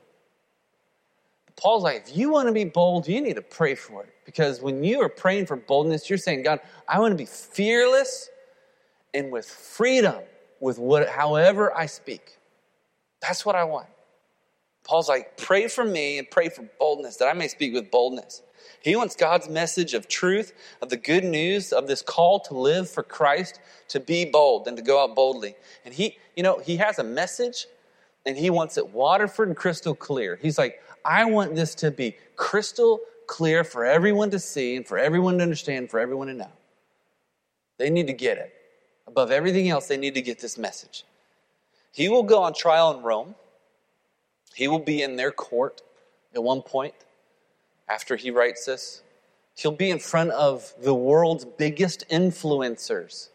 But 1.46 1.56
Paul's 1.56 1.82
like, 1.82 2.04
if 2.06 2.16
you 2.16 2.30
want 2.30 2.46
to 2.48 2.52
be 2.52 2.64
bold, 2.64 3.08
you 3.08 3.20
need 3.20 3.34
to 3.34 3.42
pray 3.42 3.74
for 3.74 4.04
it. 4.04 4.14
Because 4.24 4.60
when 4.60 4.84
you 4.84 5.00
are 5.00 5.08
praying 5.08 5.46
for 5.46 5.56
boldness, 5.56 6.08
you're 6.08 6.18
saying, 6.18 6.42
God, 6.42 6.60
I 6.86 7.00
want 7.00 7.12
to 7.12 7.18
be 7.18 7.26
fearless 7.26 8.28
and 9.12 9.32
with 9.32 9.46
freedom 9.46 10.20
with 10.60 10.78
what, 10.78 11.08
however 11.08 11.76
I 11.76 11.86
speak. 11.86 12.38
That's 13.20 13.44
what 13.44 13.56
I 13.56 13.64
want. 13.64 13.86
Paul's 14.84 15.08
like, 15.08 15.36
pray 15.36 15.68
for 15.68 15.84
me 15.84 16.18
and 16.18 16.30
pray 16.30 16.48
for 16.48 16.68
boldness, 16.78 17.16
that 17.16 17.28
I 17.28 17.32
may 17.32 17.48
speak 17.48 17.74
with 17.74 17.90
boldness. 17.90 18.42
He 18.82 18.96
wants 18.96 19.14
God's 19.14 19.48
message 19.48 19.94
of 19.94 20.08
truth, 20.08 20.52
of 20.80 20.88
the 20.88 20.96
good 20.96 21.24
news, 21.24 21.72
of 21.72 21.86
this 21.86 22.02
call 22.02 22.40
to 22.40 22.54
live 22.54 22.88
for 22.88 23.02
Christ, 23.02 23.60
to 23.88 24.00
be 24.00 24.24
bold 24.24 24.66
and 24.66 24.76
to 24.76 24.82
go 24.82 25.02
out 25.02 25.14
boldly. 25.14 25.54
And 25.84 25.92
he, 25.92 26.16
you 26.36 26.42
know, 26.42 26.58
he 26.58 26.76
has 26.78 26.98
a 26.98 27.04
message 27.04 27.66
and 28.24 28.36
he 28.36 28.50
wants 28.50 28.78
it 28.78 28.90
Waterford 28.90 29.48
and 29.48 29.56
crystal 29.56 29.94
clear. 29.94 30.38
He's 30.40 30.58
like, 30.58 30.80
I 31.04 31.24
want 31.24 31.54
this 31.54 31.74
to 31.76 31.90
be 31.90 32.16
crystal 32.36 33.00
clear 33.26 33.64
for 33.64 33.84
everyone 33.84 34.30
to 34.30 34.38
see 34.38 34.76
and 34.76 34.86
for 34.86 34.98
everyone 34.98 35.38
to 35.38 35.42
understand, 35.42 35.90
for 35.90 36.00
everyone 36.00 36.28
to 36.28 36.34
know. 36.34 36.52
They 37.78 37.90
need 37.90 38.06
to 38.08 38.12
get 38.12 38.38
it. 38.38 38.52
Above 39.10 39.32
everything 39.32 39.68
else, 39.68 39.88
they 39.88 39.96
need 39.96 40.14
to 40.14 40.22
get 40.22 40.38
this 40.38 40.56
message. 40.56 41.04
He 41.92 42.08
will 42.08 42.22
go 42.22 42.44
on 42.44 42.54
trial 42.54 42.96
in 42.96 43.02
Rome. 43.02 43.34
He 44.54 44.68
will 44.68 44.78
be 44.78 45.02
in 45.02 45.16
their 45.16 45.32
court 45.32 45.82
at 46.32 46.40
one 46.40 46.62
point 46.62 46.94
after 47.88 48.14
he 48.14 48.30
writes 48.30 48.66
this. 48.66 49.02
He'll 49.56 49.72
be 49.72 49.90
in 49.90 49.98
front 49.98 50.30
of 50.30 50.72
the 50.80 50.94
world's 50.94 51.44
biggest 51.44 52.08
influencers, 52.08 53.30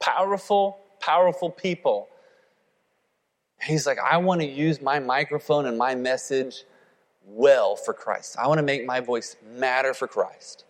powerful, 0.00 0.80
powerful 0.98 1.50
people. 1.50 2.08
He's 3.62 3.86
like, 3.86 3.98
I 4.00 4.16
want 4.16 4.40
to 4.40 4.46
use 4.46 4.82
my 4.82 4.98
microphone 4.98 5.66
and 5.66 5.78
my 5.78 5.94
message 5.94 6.64
well 7.24 7.76
for 7.76 7.94
Christ. 7.94 8.36
I 8.38 8.48
want 8.48 8.58
to 8.58 8.64
make 8.64 8.84
my 8.84 8.98
voice 8.98 9.36
matter 9.54 9.94
for 9.94 10.08
Christ. 10.08 10.64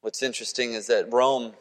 What's 0.00 0.24
interesting 0.24 0.72
is 0.72 0.88
that 0.88 1.12
Rome, 1.12 1.52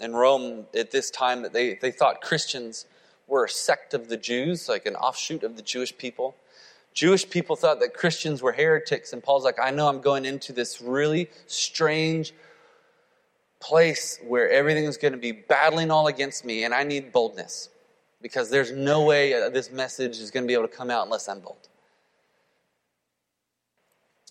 in 0.00 0.14
Rome 0.14 0.66
at 0.74 0.90
this 0.90 1.10
time, 1.10 1.42
that 1.42 1.52
they, 1.52 1.74
they 1.74 1.90
thought 1.90 2.20
Christians 2.20 2.86
were 3.26 3.44
a 3.44 3.48
sect 3.48 3.94
of 3.94 4.08
the 4.08 4.16
Jews, 4.16 4.68
like 4.68 4.86
an 4.86 4.96
offshoot 4.96 5.42
of 5.42 5.56
the 5.56 5.62
Jewish 5.62 5.96
people. 5.96 6.34
Jewish 6.92 7.28
people 7.28 7.54
thought 7.54 7.80
that 7.80 7.94
Christians 7.94 8.42
were 8.42 8.52
heretics, 8.52 9.12
and 9.12 9.22
Paul's 9.22 9.44
like, 9.44 9.60
I 9.60 9.70
know 9.70 9.88
I'm 9.88 10.00
going 10.00 10.24
into 10.24 10.52
this 10.52 10.80
really 10.80 11.30
strange 11.46 12.32
place 13.60 14.18
where 14.26 14.50
everything 14.50 14.84
is 14.84 14.96
going 14.96 15.12
to 15.12 15.18
be 15.18 15.32
battling 15.32 15.90
all 15.90 16.08
against 16.08 16.44
me, 16.44 16.64
and 16.64 16.74
I 16.74 16.82
need 16.82 17.12
boldness 17.12 17.68
because 18.22 18.50
there's 18.50 18.72
no 18.72 19.04
way 19.04 19.34
uh, 19.34 19.48
this 19.48 19.70
message 19.70 20.18
is 20.18 20.30
going 20.30 20.44
to 20.44 20.48
be 20.48 20.54
able 20.54 20.68
to 20.68 20.76
come 20.76 20.90
out 20.90 21.04
unless 21.04 21.28
I'm 21.28 21.40
bold. 21.40 21.68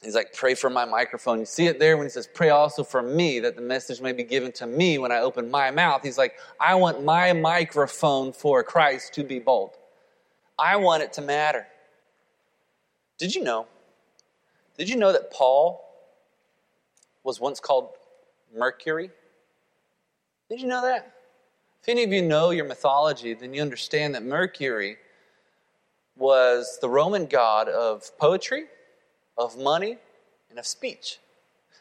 He's 0.01 0.15
like, 0.15 0.33
pray 0.33 0.55
for 0.55 0.69
my 0.69 0.85
microphone. 0.85 1.39
You 1.39 1.45
see 1.45 1.67
it 1.67 1.77
there 1.77 1.97
when 1.97 2.05
he 2.05 2.09
says, 2.09 2.27
pray 2.33 2.49
also 2.49 2.83
for 2.83 3.01
me 3.01 3.39
that 3.41 3.55
the 3.55 3.61
message 3.61 4.01
may 4.01 4.13
be 4.13 4.23
given 4.23 4.51
to 4.53 4.65
me 4.65 4.97
when 4.97 5.11
I 5.11 5.19
open 5.19 5.51
my 5.51 5.71
mouth. 5.71 6.03
He's 6.03 6.17
like, 6.17 6.35
I 6.59 6.75
want 6.75 7.03
my 7.03 7.33
microphone 7.33 8.31
for 8.31 8.63
Christ 8.63 9.13
to 9.15 9.23
be 9.23 9.39
bold. 9.39 9.71
I 10.57 10.77
want 10.77 11.03
it 11.03 11.11
to 11.13 11.21
matter. 11.21 11.67
Did 13.17 13.35
you 13.35 13.43
know? 13.43 13.67
Did 14.77 14.87
you 14.87 14.95
know 14.95 15.11
that 15.11 15.31
Paul 15.31 15.85
was 17.23 17.39
once 17.39 17.59
called 17.59 17.89
Mercury. 18.55 19.11
Did 20.49 20.61
you 20.61 20.67
know 20.67 20.81
that? 20.81 21.13
If 21.81 21.89
any 21.89 22.03
of 22.03 22.11
you 22.11 22.21
know 22.21 22.49
your 22.49 22.65
mythology, 22.65 23.33
then 23.33 23.53
you 23.53 23.61
understand 23.61 24.15
that 24.15 24.23
Mercury 24.23 24.97
was 26.15 26.77
the 26.81 26.89
Roman 26.89 27.25
god 27.25 27.69
of 27.69 28.17
poetry, 28.17 28.65
of 29.39 29.57
money, 29.57 29.97
and 30.49 30.59
of 30.59 30.67
speech. 30.67 31.17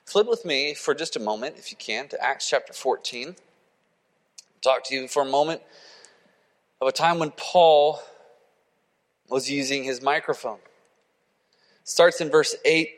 Flip 0.05 0.27
with 0.27 0.45
me 0.45 0.73
for 0.73 0.95
just 0.95 1.17
a 1.17 1.21
moment, 1.21 1.57
if 1.59 1.71
you 1.71 1.77
can, 1.77 2.09
to 2.09 2.25
Acts 2.25 2.49
chapter 2.49 2.73
14. 2.73 3.29
I'll 3.29 3.35
talk 4.63 4.85
to 4.85 4.95
you 4.95 5.09
for 5.09 5.23
a 5.23 5.27
moment 5.27 5.61
of 6.81 6.89
a 6.89 6.93
time 6.93 7.19
when 7.19 7.33
Paul 7.33 8.01
was 9.29 9.51
using 9.51 9.85
his 9.85 10.01
microphone. 10.01 10.61
Starts 11.85 12.21
in 12.21 12.31
verse 12.31 12.55
8 12.65 12.91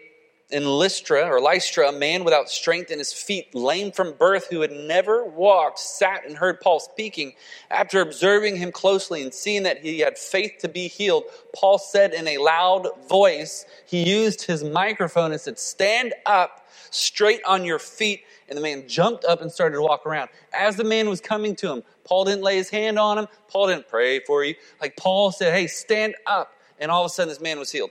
in 0.50 0.64
Lystra 0.64 1.24
or 1.24 1.40
Lystra, 1.40 1.88
a 1.88 1.92
man 1.92 2.24
without 2.24 2.48
strength 2.48 2.90
in 2.90 2.98
his 2.98 3.12
feet, 3.12 3.54
lame 3.54 3.92
from 3.92 4.12
birth, 4.14 4.48
who 4.48 4.60
had 4.60 4.72
never 4.72 5.24
walked, 5.24 5.78
sat 5.78 6.26
and 6.26 6.36
heard 6.36 6.60
Paul 6.60 6.80
speaking. 6.80 7.34
After 7.70 8.00
observing 8.00 8.56
him 8.56 8.72
closely 8.72 9.22
and 9.22 9.32
seeing 9.32 9.62
that 9.64 9.78
he 9.78 10.00
had 10.00 10.18
faith 10.18 10.54
to 10.60 10.68
be 10.68 10.88
healed, 10.88 11.24
Paul 11.54 11.78
said 11.78 12.12
in 12.14 12.26
a 12.26 12.38
loud 12.38 12.88
voice, 13.08 13.64
he 13.86 14.08
used 14.08 14.42
his 14.42 14.64
microphone 14.64 15.32
and 15.32 15.40
said, 15.40 15.58
Stand 15.58 16.14
up 16.26 16.66
straight 16.90 17.40
on 17.46 17.64
your 17.64 17.78
feet. 17.78 18.22
And 18.48 18.56
the 18.56 18.62
man 18.62 18.88
jumped 18.88 19.24
up 19.24 19.42
and 19.42 19.52
started 19.52 19.76
to 19.76 19.82
walk 19.82 20.04
around. 20.04 20.28
As 20.52 20.74
the 20.76 20.82
man 20.82 21.08
was 21.08 21.20
coming 21.20 21.54
to 21.56 21.72
him, 21.72 21.84
Paul 22.02 22.24
didn't 22.24 22.42
lay 22.42 22.56
his 22.56 22.68
hand 22.68 22.98
on 22.98 23.16
him. 23.16 23.28
Paul 23.48 23.68
didn't 23.68 23.88
pray 23.88 24.18
for 24.20 24.44
you. 24.44 24.56
Like 24.80 24.96
Paul 24.96 25.30
said, 25.30 25.54
Hey, 25.54 25.68
stand 25.68 26.16
up. 26.26 26.52
And 26.80 26.90
all 26.90 27.04
of 27.04 27.10
a 27.10 27.14
sudden, 27.14 27.28
this 27.28 27.40
man 27.40 27.58
was 27.58 27.70
healed. 27.70 27.90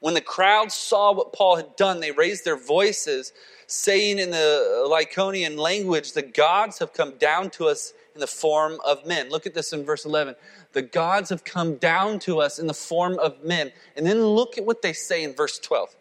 When 0.00 0.14
the 0.14 0.20
crowd 0.20 0.70
saw 0.72 1.12
what 1.12 1.32
Paul 1.32 1.56
had 1.56 1.74
done, 1.76 2.00
they 2.00 2.12
raised 2.12 2.44
their 2.44 2.56
voices, 2.56 3.32
saying 3.66 4.18
in 4.18 4.30
the 4.30 4.86
Lycaonian 4.90 5.56
language, 5.56 6.12
The 6.12 6.22
gods 6.22 6.78
have 6.78 6.92
come 6.92 7.16
down 7.18 7.50
to 7.50 7.66
us 7.66 7.92
in 8.14 8.20
the 8.20 8.26
form 8.26 8.78
of 8.86 9.06
men. 9.06 9.30
Look 9.30 9.46
at 9.46 9.54
this 9.54 9.72
in 9.72 9.84
verse 9.84 10.04
11. 10.04 10.34
The 10.72 10.82
gods 10.82 11.30
have 11.30 11.44
come 11.44 11.76
down 11.76 12.18
to 12.20 12.40
us 12.40 12.58
in 12.58 12.66
the 12.66 12.74
form 12.74 13.18
of 13.18 13.42
men. 13.44 13.72
And 13.96 14.06
then 14.06 14.22
look 14.22 14.58
at 14.58 14.64
what 14.64 14.82
they 14.82 14.92
say 14.92 15.24
in 15.24 15.34
verse 15.34 15.58
12. 15.58 15.94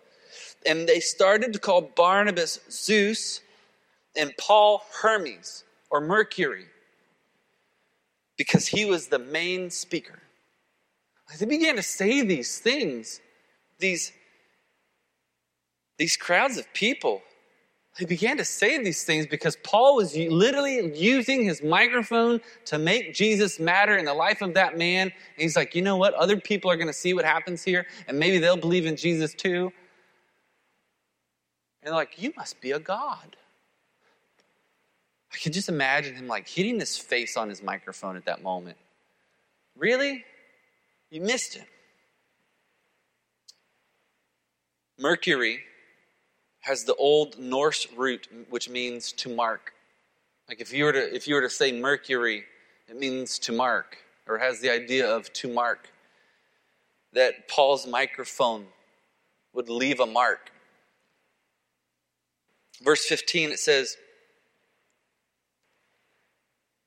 And 0.65 0.87
they 0.87 0.99
started 0.99 1.53
to 1.53 1.59
call 1.59 1.81
Barnabas 1.81 2.59
Zeus 2.69 3.41
and 4.15 4.33
Paul 4.37 4.83
Hermes 5.01 5.63
or 5.89 6.01
Mercury 6.01 6.65
because 8.37 8.67
he 8.67 8.85
was 8.85 9.07
the 9.07 9.19
main 9.19 9.69
speaker. 9.69 10.19
They 11.37 11.45
began 11.45 11.75
to 11.75 11.83
say 11.83 12.21
these 12.21 12.59
things 12.59 13.19
these, 13.79 14.11
these 15.97 16.17
crowds 16.17 16.57
of 16.57 16.71
people, 16.73 17.21
they 17.97 18.05
began 18.05 18.37
to 18.37 18.45
say 18.45 18.81
these 18.83 19.03
things 19.03 19.25
because 19.25 19.55
Paul 19.63 19.95
was 19.95 20.15
literally 20.15 20.95
using 20.97 21.45
his 21.45 21.63
microphone 21.63 22.41
to 22.65 22.77
make 22.77 23.13
Jesus 23.13 23.59
matter 23.59 23.95
in 23.95 24.05
the 24.05 24.13
life 24.13 24.41
of 24.41 24.53
that 24.55 24.77
man. 24.77 25.03
And 25.03 25.13
he's 25.37 25.55
like, 25.55 25.75
you 25.75 25.81
know 25.81 25.95
what? 25.95 26.13
Other 26.13 26.37
people 26.37 26.69
are 26.69 26.75
going 26.75 26.87
to 26.87 26.93
see 26.93 27.13
what 27.13 27.23
happens 27.23 27.63
here, 27.63 27.85
and 28.07 28.19
maybe 28.19 28.37
they'll 28.37 28.57
believe 28.57 28.85
in 28.85 28.97
Jesus 28.97 29.33
too. 29.33 29.71
And 31.81 31.91
they're 31.91 31.93
like, 31.93 32.21
you 32.21 32.33
must 32.35 32.59
be 32.59 32.71
a 32.71 32.79
God. 32.79 33.37
I 35.33 35.37
can 35.37 35.53
just 35.53 35.69
imagine 35.69 36.15
him 36.15 36.27
like 36.27 36.47
hitting 36.47 36.79
his 36.79 36.97
face 36.97 37.37
on 37.37 37.49
his 37.49 37.61
microphone 37.61 38.17
at 38.17 38.25
that 38.25 38.41
moment. 38.41 38.77
Really? 39.77 40.23
You 41.09 41.21
missed 41.21 41.55
it. 41.55 41.67
Mercury 44.97 45.59
has 46.61 46.83
the 46.83 46.95
old 46.95 47.37
Norse 47.37 47.87
root 47.95 48.27
which 48.49 48.69
means 48.69 49.11
to 49.13 49.29
mark. 49.29 49.73
Like 50.47 50.61
if 50.61 50.73
you 50.73 50.85
were 50.85 50.93
to 50.93 51.15
if 51.15 51.27
you 51.27 51.35
were 51.35 51.41
to 51.41 51.49
say 51.49 51.71
Mercury, 51.71 52.43
it 52.87 52.97
means 52.97 53.39
to 53.39 53.51
mark 53.51 53.97
or 54.27 54.37
has 54.37 54.59
the 54.61 54.71
idea 54.71 55.07
of 55.07 55.31
to 55.33 55.47
mark. 55.47 55.89
That 57.13 57.47
Paul's 57.47 57.87
microphone 57.87 58.67
would 59.53 59.69
leave 59.69 59.99
a 59.99 60.05
mark. 60.05 60.51
Verse 62.81 63.05
15 63.05 63.51
it 63.51 63.59
says 63.59 63.97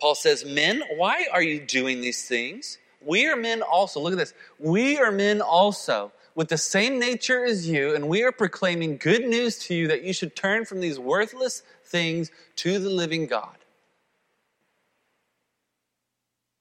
Paul 0.01 0.14
says, 0.14 0.44
"Men, 0.44 0.83
why 0.94 1.27
are 1.33 1.42
you 1.42 1.61
doing 1.61 2.01
these 2.01 2.27
things? 2.29 2.79
We 3.01 3.27
are 3.27 3.37
men 3.37 3.62
also. 3.62 4.01
Look 4.01 4.12
at 4.12 4.18
this. 4.18 4.35
We 4.59 4.99
are 4.99 5.11
men 5.11 5.40
also." 5.40 6.12
With 6.38 6.48
the 6.48 6.57
same 6.57 7.01
nature 7.01 7.44
as 7.44 7.68
you, 7.68 7.96
and 7.96 8.09
we 8.09 8.22
are 8.22 8.31
proclaiming 8.31 8.96
good 8.96 9.27
news 9.27 9.59
to 9.59 9.74
you 9.74 9.88
that 9.88 10.05
you 10.05 10.12
should 10.12 10.37
turn 10.37 10.64
from 10.64 10.79
these 10.79 10.96
worthless 10.96 11.64
things 11.87 12.31
to 12.55 12.79
the 12.79 12.88
living 12.88 13.27
God. 13.27 13.57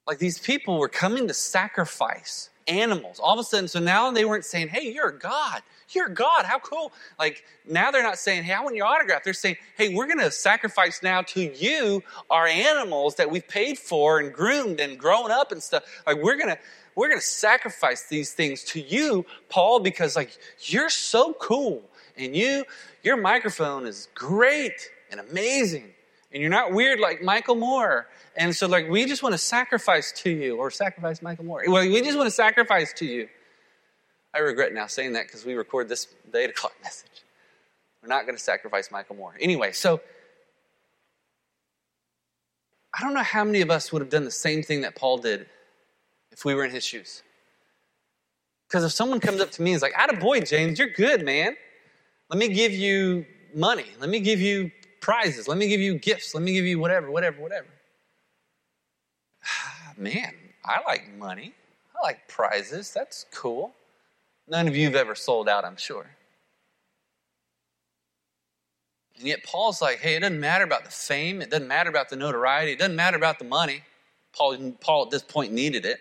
Like 0.07 0.17
these 0.17 0.39
people 0.39 0.79
were 0.79 0.89
coming 0.89 1.27
to 1.27 1.33
sacrifice 1.35 2.49
animals. 2.67 3.19
All 3.19 3.35
of 3.35 3.39
a 3.39 3.43
sudden, 3.43 3.67
so 3.67 3.79
now 3.79 4.09
they 4.09 4.25
weren't 4.25 4.45
saying, 4.45 4.69
Hey, 4.69 4.91
you're 4.91 5.09
a 5.09 5.19
God. 5.19 5.61
You're 5.89 6.09
God. 6.09 6.45
How 6.45 6.59
cool. 6.59 6.91
Like 7.17 7.45
now 7.65 7.91
they're 7.91 8.03
not 8.03 8.17
saying, 8.17 8.43
Hey, 8.43 8.53
I 8.53 8.61
want 8.61 8.75
your 8.75 8.85
autograph. 8.85 9.23
They're 9.23 9.33
saying, 9.33 9.57
Hey, 9.77 9.93
we're 9.93 10.07
going 10.07 10.19
to 10.19 10.31
sacrifice 10.31 11.01
now 11.01 11.21
to 11.23 11.41
you 11.41 12.03
our 12.29 12.45
animals 12.47 13.15
that 13.15 13.29
we've 13.29 13.47
paid 13.47 13.77
for 13.77 14.19
and 14.19 14.33
groomed 14.33 14.79
and 14.79 14.97
grown 14.97 15.31
up 15.31 15.51
and 15.51 15.61
stuff. 15.61 15.83
Like 16.05 16.17
we're 16.17 16.37
going 16.37 16.49
to, 16.49 16.57
we're 16.95 17.07
going 17.07 17.19
to 17.19 17.25
sacrifice 17.25 18.07
these 18.07 18.33
things 18.33 18.63
to 18.65 18.81
you, 18.81 19.25
Paul, 19.49 19.79
because 19.79 20.15
like 20.15 20.37
you're 20.61 20.89
so 20.89 21.33
cool 21.33 21.83
and 22.17 22.35
you, 22.35 22.65
your 23.03 23.17
microphone 23.17 23.85
is 23.85 24.09
great 24.15 24.89
and 25.11 25.19
amazing 25.19 25.93
and 26.31 26.41
you're 26.41 26.51
not 26.51 26.73
weird 26.73 26.99
like 26.99 27.21
Michael 27.21 27.55
Moore. 27.55 28.07
And 28.35 28.55
so 28.55 28.67
like 28.67 28.89
we 28.89 29.05
just 29.05 29.23
want 29.23 29.33
to 29.33 29.39
sacrifice 29.39 30.11
to 30.23 30.29
you 30.29 30.57
or 30.57 30.69
sacrifice 30.69 31.21
Michael 31.21 31.45
Moore. 31.45 31.63
Well, 31.67 31.83
we 31.83 32.01
just 32.01 32.17
want 32.17 32.27
to 32.27 32.31
sacrifice 32.31 32.93
to 32.93 33.05
you. 33.05 33.29
I 34.37 34.41
regret 34.41 34.71
now 34.71 34.85
saying 34.85 35.13
that 35.13 35.25
because 35.25 35.45
we 35.45 35.55
record 35.55 35.89
this 35.89 36.07
the 36.31 36.37
8 36.37 36.51
o'clock 36.51 36.73
message. 36.83 37.23
We're 38.03 38.09
not 38.09 38.25
going 38.25 38.37
to 38.37 38.43
sacrifice 38.43 38.91
Michael 38.91 39.15
Moore. 39.15 39.35
Anyway, 39.39 39.71
so 39.71 39.99
I 42.97 43.01
don't 43.01 43.15
know 43.15 43.23
how 43.23 43.43
many 43.43 43.61
of 43.61 43.71
us 43.71 43.91
would 43.91 44.01
have 44.01 44.11
done 44.11 44.25
the 44.25 44.31
same 44.31 44.61
thing 44.61 44.81
that 44.81 44.95
Paul 44.95 45.17
did 45.17 45.47
if 46.31 46.45
we 46.45 46.53
were 46.53 46.63
in 46.63 46.71
his 46.71 46.85
shoes. 46.85 47.23
Because 48.67 48.83
if 48.83 48.91
someone 48.91 49.19
comes 49.19 49.41
up 49.41 49.49
to 49.51 49.61
me 49.63 49.71
and 49.71 49.77
is 49.77 49.81
like, 49.81 49.93
"Atta 49.95 50.17
boy, 50.17 50.41
James, 50.41 50.77
you're 50.77 50.89
good, 50.89 51.23
man. 51.25 51.55
Let 52.29 52.37
me 52.37 52.49
give 52.49 52.73
you 52.73 53.25
money. 53.55 53.87
Let 53.99 54.09
me 54.09 54.19
give 54.19 54.39
you 54.39 54.71
prizes. 55.01 55.47
Let 55.47 55.57
me 55.57 55.67
give 55.67 55.79
you 55.79 55.95
gifts. 55.97 56.35
Let 56.35 56.43
me 56.43 56.53
give 56.53 56.65
you 56.65 56.77
whatever, 56.77 57.09
whatever, 57.09 57.41
whatever. 57.41 57.67
Man, 59.97 60.33
I 60.63 60.81
like 60.85 61.11
money. 61.17 61.53
I 61.95 62.05
like 62.05 62.27
prizes. 62.27 62.91
That's 62.93 63.25
cool. 63.33 63.73
None 64.47 64.67
of 64.67 64.75
you 64.75 64.85
have 64.85 64.95
ever 64.95 65.15
sold 65.15 65.49
out, 65.49 65.65
I'm 65.65 65.77
sure. 65.77 66.09
And 69.17 69.27
yet 69.27 69.43
Paul's 69.43 69.81
like, 69.81 69.99
hey, 69.99 70.15
it 70.15 70.19
doesn't 70.21 70.39
matter 70.39 70.63
about 70.63 70.85
the 70.85 70.91
fame. 70.91 71.41
It 71.41 71.49
doesn't 71.49 71.67
matter 71.67 71.89
about 71.89 72.09
the 72.09 72.15
notoriety. 72.15 72.73
It 72.73 72.79
doesn't 72.79 72.95
matter 72.95 73.17
about 73.17 73.39
the 73.39 73.45
money. 73.45 73.83
Paul, 74.31 74.73
Paul 74.79 75.05
at 75.05 75.11
this 75.11 75.23
point 75.23 75.51
needed 75.51 75.85
it. 75.85 75.99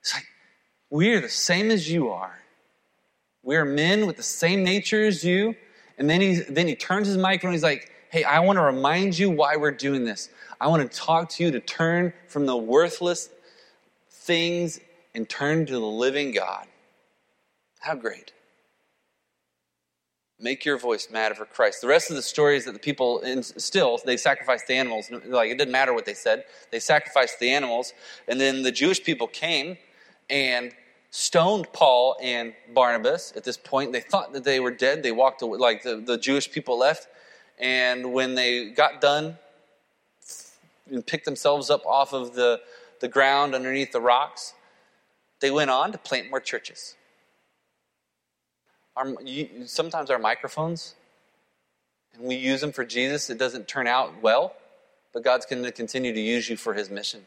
It's 0.00 0.14
like, 0.14 0.26
we're 0.90 1.20
the 1.20 1.28
same 1.28 1.70
as 1.70 1.90
you 1.90 2.10
are. 2.10 2.38
We're 3.42 3.64
men 3.64 4.06
with 4.06 4.16
the 4.16 4.22
same 4.22 4.64
nature 4.64 5.04
as 5.04 5.22
you. 5.22 5.54
And 5.98 6.08
then 6.08 6.20
he, 6.20 6.36
then 6.36 6.66
he 6.66 6.74
turns 6.74 7.06
his 7.06 7.18
microphone 7.18 7.52
he's 7.52 7.62
like, 7.62 7.90
hey, 8.10 8.24
I 8.24 8.40
want 8.40 8.56
to 8.56 8.62
remind 8.62 9.18
you 9.18 9.30
why 9.30 9.56
we're 9.56 9.70
doing 9.70 10.04
this. 10.04 10.30
I 10.60 10.68
want 10.68 10.90
to 10.90 10.98
talk 10.98 11.28
to 11.30 11.44
you 11.44 11.50
to 11.50 11.60
turn 11.60 12.12
from 12.28 12.46
the 12.46 12.56
worthless 12.56 13.28
things 14.10 14.80
and 15.14 15.28
turn 15.28 15.66
to 15.66 15.72
the 15.72 15.80
living 15.80 16.32
God. 16.32 16.66
How 17.82 17.94
great. 17.94 18.32
Make 20.40 20.64
your 20.64 20.78
voice 20.78 21.08
matter 21.10 21.34
for 21.34 21.44
Christ. 21.44 21.80
The 21.80 21.86
rest 21.88 22.10
of 22.10 22.16
the 22.16 22.22
story 22.22 22.56
is 22.56 22.64
that 22.64 22.72
the 22.72 22.80
people 22.80 23.22
still 23.42 24.00
they 24.04 24.16
sacrificed 24.16 24.66
the 24.66 24.74
animals. 24.74 25.10
Like 25.10 25.50
it 25.50 25.58
didn't 25.58 25.72
matter 25.72 25.92
what 25.92 26.04
they 26.04 26.14
said. 26.14 26.44
They 26.70 26.80
sacrificed 26.80 27.38
the 27.38 27.50
animals, 27.50 27.92
and 28.26 28.40
then 28.40 28.62
the 28.62 28.72
Jewish 28.72 29.02
people 29.02 29.26
came 29.28 29.78
and 30.30 30.72
stoned 31.10 31.72
Paul 31.72 32.16
and 32.22 32.54
Barnabas 32.72 33.32
at 33.36 33.44
this 33.44 33.56
point. 33.56 33.92
They 33.92 34.00
thought 34.00 34.32
that 34.32 34.44
they 34.44 34.60
were 34.60 34.70
dead. 34.70 35.02
They 35.02 35.12
walked 35.12 35.42
away, 35.42 35.58
like 35.58 35.82
the, 35.82 35.96
the 35.96 36.18
Jewish 36.18 36.50
people 36.50 36.78
left. 36.78 37.06
And 37.58 38.12
when 38.12 38.34
they 38.34 38.70
got 38.70 39.00
done 39.00 39.38
and 40.90 41.06
picked 41.06 41.26
themselves 41.26 41.68
up 41.70 41.84
off 41.86 42.12
of 42.12 42.34
the, 42.34 42.60
the 43.00 43.08
ground 43.08 43.54
underneath 43.54 43.92
the 43.92 44.00
rocks, 44.00 44.54
they 45.40 45.50
went 45.50 45.70
on 45.70 45.92
to 45.92 45.98
plant 45.98 46.30
more 46.30 46.40
churches. 46.40 46.96
Our, 48.96 49.14
sometimes 49.66 50.10
our 50.10 50.18
microphones, 50.18 50.94
and 52.14 52.24
we 52.24 52.36
use 52.36 52.60
them 52.60 52.72
for 52.72 52.84
Jesus, 52.84 53.30
it 53.30 53.38
doesn't 53.38 53.68
turn 53.68 53.86
out 53.86 54.22
well, 54.22 54.54
but 55.12 55.24
God's 55.24 55.46
going 55.46 55.62
to 55.62 55.72
continue 55.72 56.12
to 56.12 56.20
use 56.20 56.48
you 56.48 56.56
for 56.56 56.74
his 56.74 56.90
mission. 56.90 57.24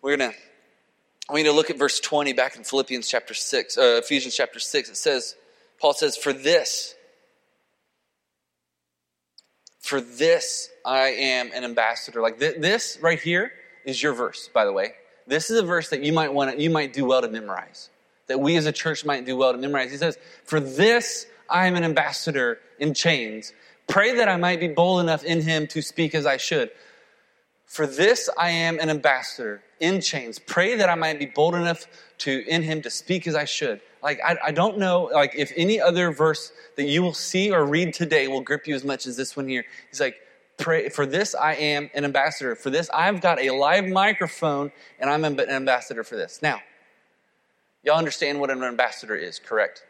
We're 0.00 0.16
going 0.16 0.32
to 0.32 0.36
we 1.32 1.42
need 1.42 1.48
to 1.48 1.54
look 1.54 1.70
at 1.70 1.78
verse 1.78 2.00
20 2.00 2.34
back 2.34 2.56
in 2.56 2.64
Philippians 2.64 3.08
chapter 3.08 3.32
6, 3.32 3.78
uh, 3.78 4.00
Ephesians 4.02 4.36
chapter 4.36 4.58
6. 4.58 4.90
It 4.90 4.96
says, 4.96 5.36
Paul 5.80 5.94
says, 5.94 6.16
For 6.16 6.32
this, 6.34 6.94
For 9.80 10.00
this 10.00 10.68
I 10.84 11.08
am 11.08 11.50
an 11.54 11.64
ambassador. 11.64 12.20
Like 12.20 12.38
th- 12.38 12.60
this 12.60 12.98
right 13.00 13.20
here 13.20 13.52
is 13.86 14.02
your 14.02 14.12
verse, 14.12 14.50
by 14.52 14.66
the 14.66 14.72
way. 14.72 14.92
This 15.26 15.50
is 15.50 15.58
a 15.58 15.62
verse 15.62 15.88
that 15.90 16.02
you 16.02 16.12
might 16.12 16.32
want 16.32 16.52
to, 16.52 16.62
you 16.62 16.68
might 16.68 16.92
do 16.92 17.06
well 17.06 17.22
to 17.22 17.28
memorize. 17.28 17.88
That 18.26 18.40
we 18.40 18.56
as 18.56 18.66
a 18.66 18.72
church 18.72 19.04
might 19.04 19.26
do 19.26 19.36
well 19.36 19.52
to 19.52 19.58
memorize. 19.58 19.90
He 19.90 19.96
says, 19.96 20.18
For 20.44 20.60
this 20.60 21.26
I 21.48 21.66
am 21.66 21.76
an 21.76 21.84
ambassador 21.84 22.58
in 22.78 22.94
chains. 22.94 23.52
Pray 23.86 24.16
that 24.16 24.28
I 24.28 24.36
might 24.36 24.60
be 24.60 24.68
bold 24.68 25.00
enough 25.00 25.24
in 25.24 25.42
him 25.42 25.66
to 25.68 25.82
speak 25.82 26.14
as 26.14 26.26
I 26.26 26.36
should. 26.36 26.70
For 27.66 27.86
this 27.86 28.30
I 28.38 28.50
am 28.50 28.78
an 28.78 28.88
ambassador 28.88 29.62
in 29.80 30.00
chains. 30.00 30.38
Pray 30.38 30.76
that 30.76 30.88
I 30.88 30.94
might 30.94 31.18
be 31.18 31.26
bold 31.26 31.54
enough 31.54 31.86
to 32.18 32.44
in 32.48 32.62
him 32.62 32.82
to 32.82 32.90
speak 32.90 33.26
as 33.26 33.34
I 33.34 33.44
should. 33.44 33.80
Like 34.02 34.20
I, 34.24 34.36
I 34.46 34.52
don't 34.52 34.78
know, 34.78 35.10
like 35.12 35.34
if 35.34 35.52
any 35.56 35.80
other 35.80 36.12
verse 36.12 36.52
that 36.76 36.84
you 36.84 37.02
will 37.02 37.14
see 37.14 37.50
or 37.50 37.66
read 37.66 37.94
today 37.94 38.28
will 38.28 38.42
grip 38.42 38.66
you 38.66 38.74
as 38.74 38.84
much 38.84 39.06
as 39.06 39.16
this 39.16 39.36
one 39.36 39.48
here. 39.48 39.64
He's 39.90 40.00
like, 40.00 40.16
pray 40.56 40.88
for 40.88 41.04
this 41.04 41.34
I 41.34 41.54
am 41.54 41.90
an 41.94 42.04
ambassador. 42.04 42.54
For 42.54 42.70
this 42.70 42.88
I've 42.94 43.20
got 43.20 43.40
a 43.40 43.50
live 43.50 43.86
microphone 43.86 44.70
and 45.00 45.10
I'm 45.10 45.24
an 45.24 45.40
ambassador 45.40 46.04
for 46.04 46.16
this. 46.16 46.40
Now, 46.42 46.60
y'all 47.84 47.98
understand 47.98 48.40
what 48.40 48.50
an 48.50 48.62
ambassador 48.62 49.14
is, 49.14 49.38
correct? 49.38 49.84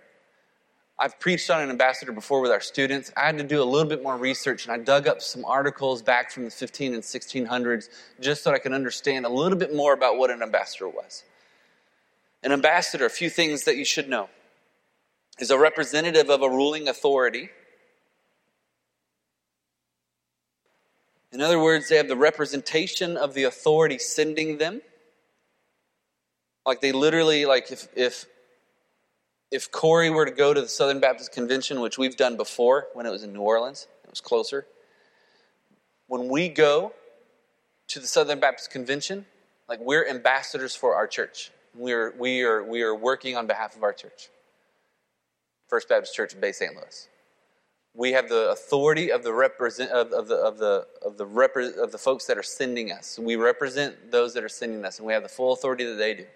I've 0.99 1.19
preached 1.19 1.51
on 1.51 1.61
an 1.61 1.71
ambassador 1.71 2.13
before 2.13 2.41
with 2.41 2.53
our 2.53 2.61
students. 2.61 3.11
I 3.17 3.27
had 3.27 3.39
to 3.39 3.45
do 3.45 3.61
a 3.61 3.65
little 3.65 3.89
bit 3.89 4.03
more 4.03 4.17
research 4.17 4.67
and 4.67 4.73
I 4.73 4.79
dug 4.79 5.09
up 5.09 5.21
some 5.21 5.45
articles 5.45 6.03
back 6.03 6.31
from 6.31 6.45
the 6.45 6.51
15 6.51 6.95
and 6.95 7.03
1600s 7.03 7.89
just 8.21 8.45
so 8.45 8.53
I 8.53 8.59
can 8.59 8.73
understand 8.73 9.27
a 9.27 9.29
little 9.29 9.59
bit 9.59 9.75
more 9.75 9.93
about 9.93 10.19
what 10.19 10.31
an 10.31 10.41
ambassador 10.41 10.89
was. 10.89 11.25
An 12.45 12.53
ambassador, 12.53 13.07
a 13.07 13.11
few 13.11 13.29
things 13.29 13.65
that 13.65 13.77
you 13.77 13.85
should 13.85 14.09
know, 14.09 14.29
is 15.41 15.51
a 15.51 15.59
representative 15.59 16.31
of 16.31 16.43
a 16.43 16.49
ruling 16.49 16.87
authority. 16.87 17.49
In 21.33 21.41
other 21.41 21.59
words, 21.59 21.89
they 21.89 21.97
have 21.97 22.07
the 22.07 22.17
representation 22.17 23.17
of 23.17 23.35
the 23.35 23.43
authority 23.43 23.99
sending 23.99 24.59
them. 24.59 24.83
Like 26.67 26.81
they 26.81 26.93
literally, 26.93 27.45
like 27.47 27.71
if, 27.71 27.89
if 27.95 28.27
if 29.55 29.71
Corey 29.71 30.11
were 30.11 30.25
to 30.25 30.33
go 30.33 30.53
to 30.53 30.61
the 30.61 30.69
Southern 30.69 30.99
Baptist 30.99 31.33
Convention, 31.33 31.81
which 31.81 31.97
we've 31.97 32.17
done 32.17 32.37
before 32.37 32.89
when 32.93 33.07
it 33.07 33.11
was 33.11 33.23
in 33.23 33.33
New 33.33 33.43
Orleans, 33.43 33.87
it 34.03 34.11
was 34.11 34.21
closer. 34.21 34.67
When 36.09 36.29
we 36.29 36.49
go 36.49 36.93
to 37.89 38.01
the 38.01 38.07
Southern 38.07 38.41
Baptist 38.41 38.71
Convention, 38.71 39.27
like 39.69 39.79
we're 39.81 40.09
ambassadors 40.09 40.75
for 40.75 40.97
our 40.97 41.07
church. 41.07 41.53
We're, 41.75 42.15
we, 42.19 42.43
are, 42.43 42.63
we 42.63 42.83
are 42.83 42.95
working 42.95 43.37
on 43.37 43.47
behalf 43.47 43.77
of 43.77 43.83
our 43.83 43.93
church. 43.93 44.29
First 45.69 45.89
Baptist 45.89 46.15
Church 46.15 46.35
in 46.35 46.41
Bay 46.41 46.53
St. 46.53 46.75
Louis. 46.75 47.09
We 47.95 48.13
have 48.13 48.29
the 48.29 48.51
authority 48.51 49.13
of 49.13 49.23
the 49.23 49.33
represent 49.33 49.93
of, 49.93 50.13
of 50.13 50.27
the 50.27 50.35
of 50.35 50.59
the 50.59 50.87
of 51.07 51.17
the 51.17 51.27
repre- 51.27 51.79
of 51.79 51.93
the 51.93 51.99
folks 51.99 52.27
that 52.27 52.37
are 52.37 52.43
sending 52.43 52.91
us. 52.91 53.21
We 53.21 53.37
represent 53.37 54.11
those 54.11 54.35
that 54.35 54.43
are 54.43 54.49
sending 54.49 54.85
us, 54.85 54.99
and 54.99 55.07
we 55.07 55.13
have 55.13 55.23
the 55.23 55.29
full 55.29 55.53
authority 55.53 55.85
that 55.85 55.95
they 55.95 56.15
do. 56.15 56.27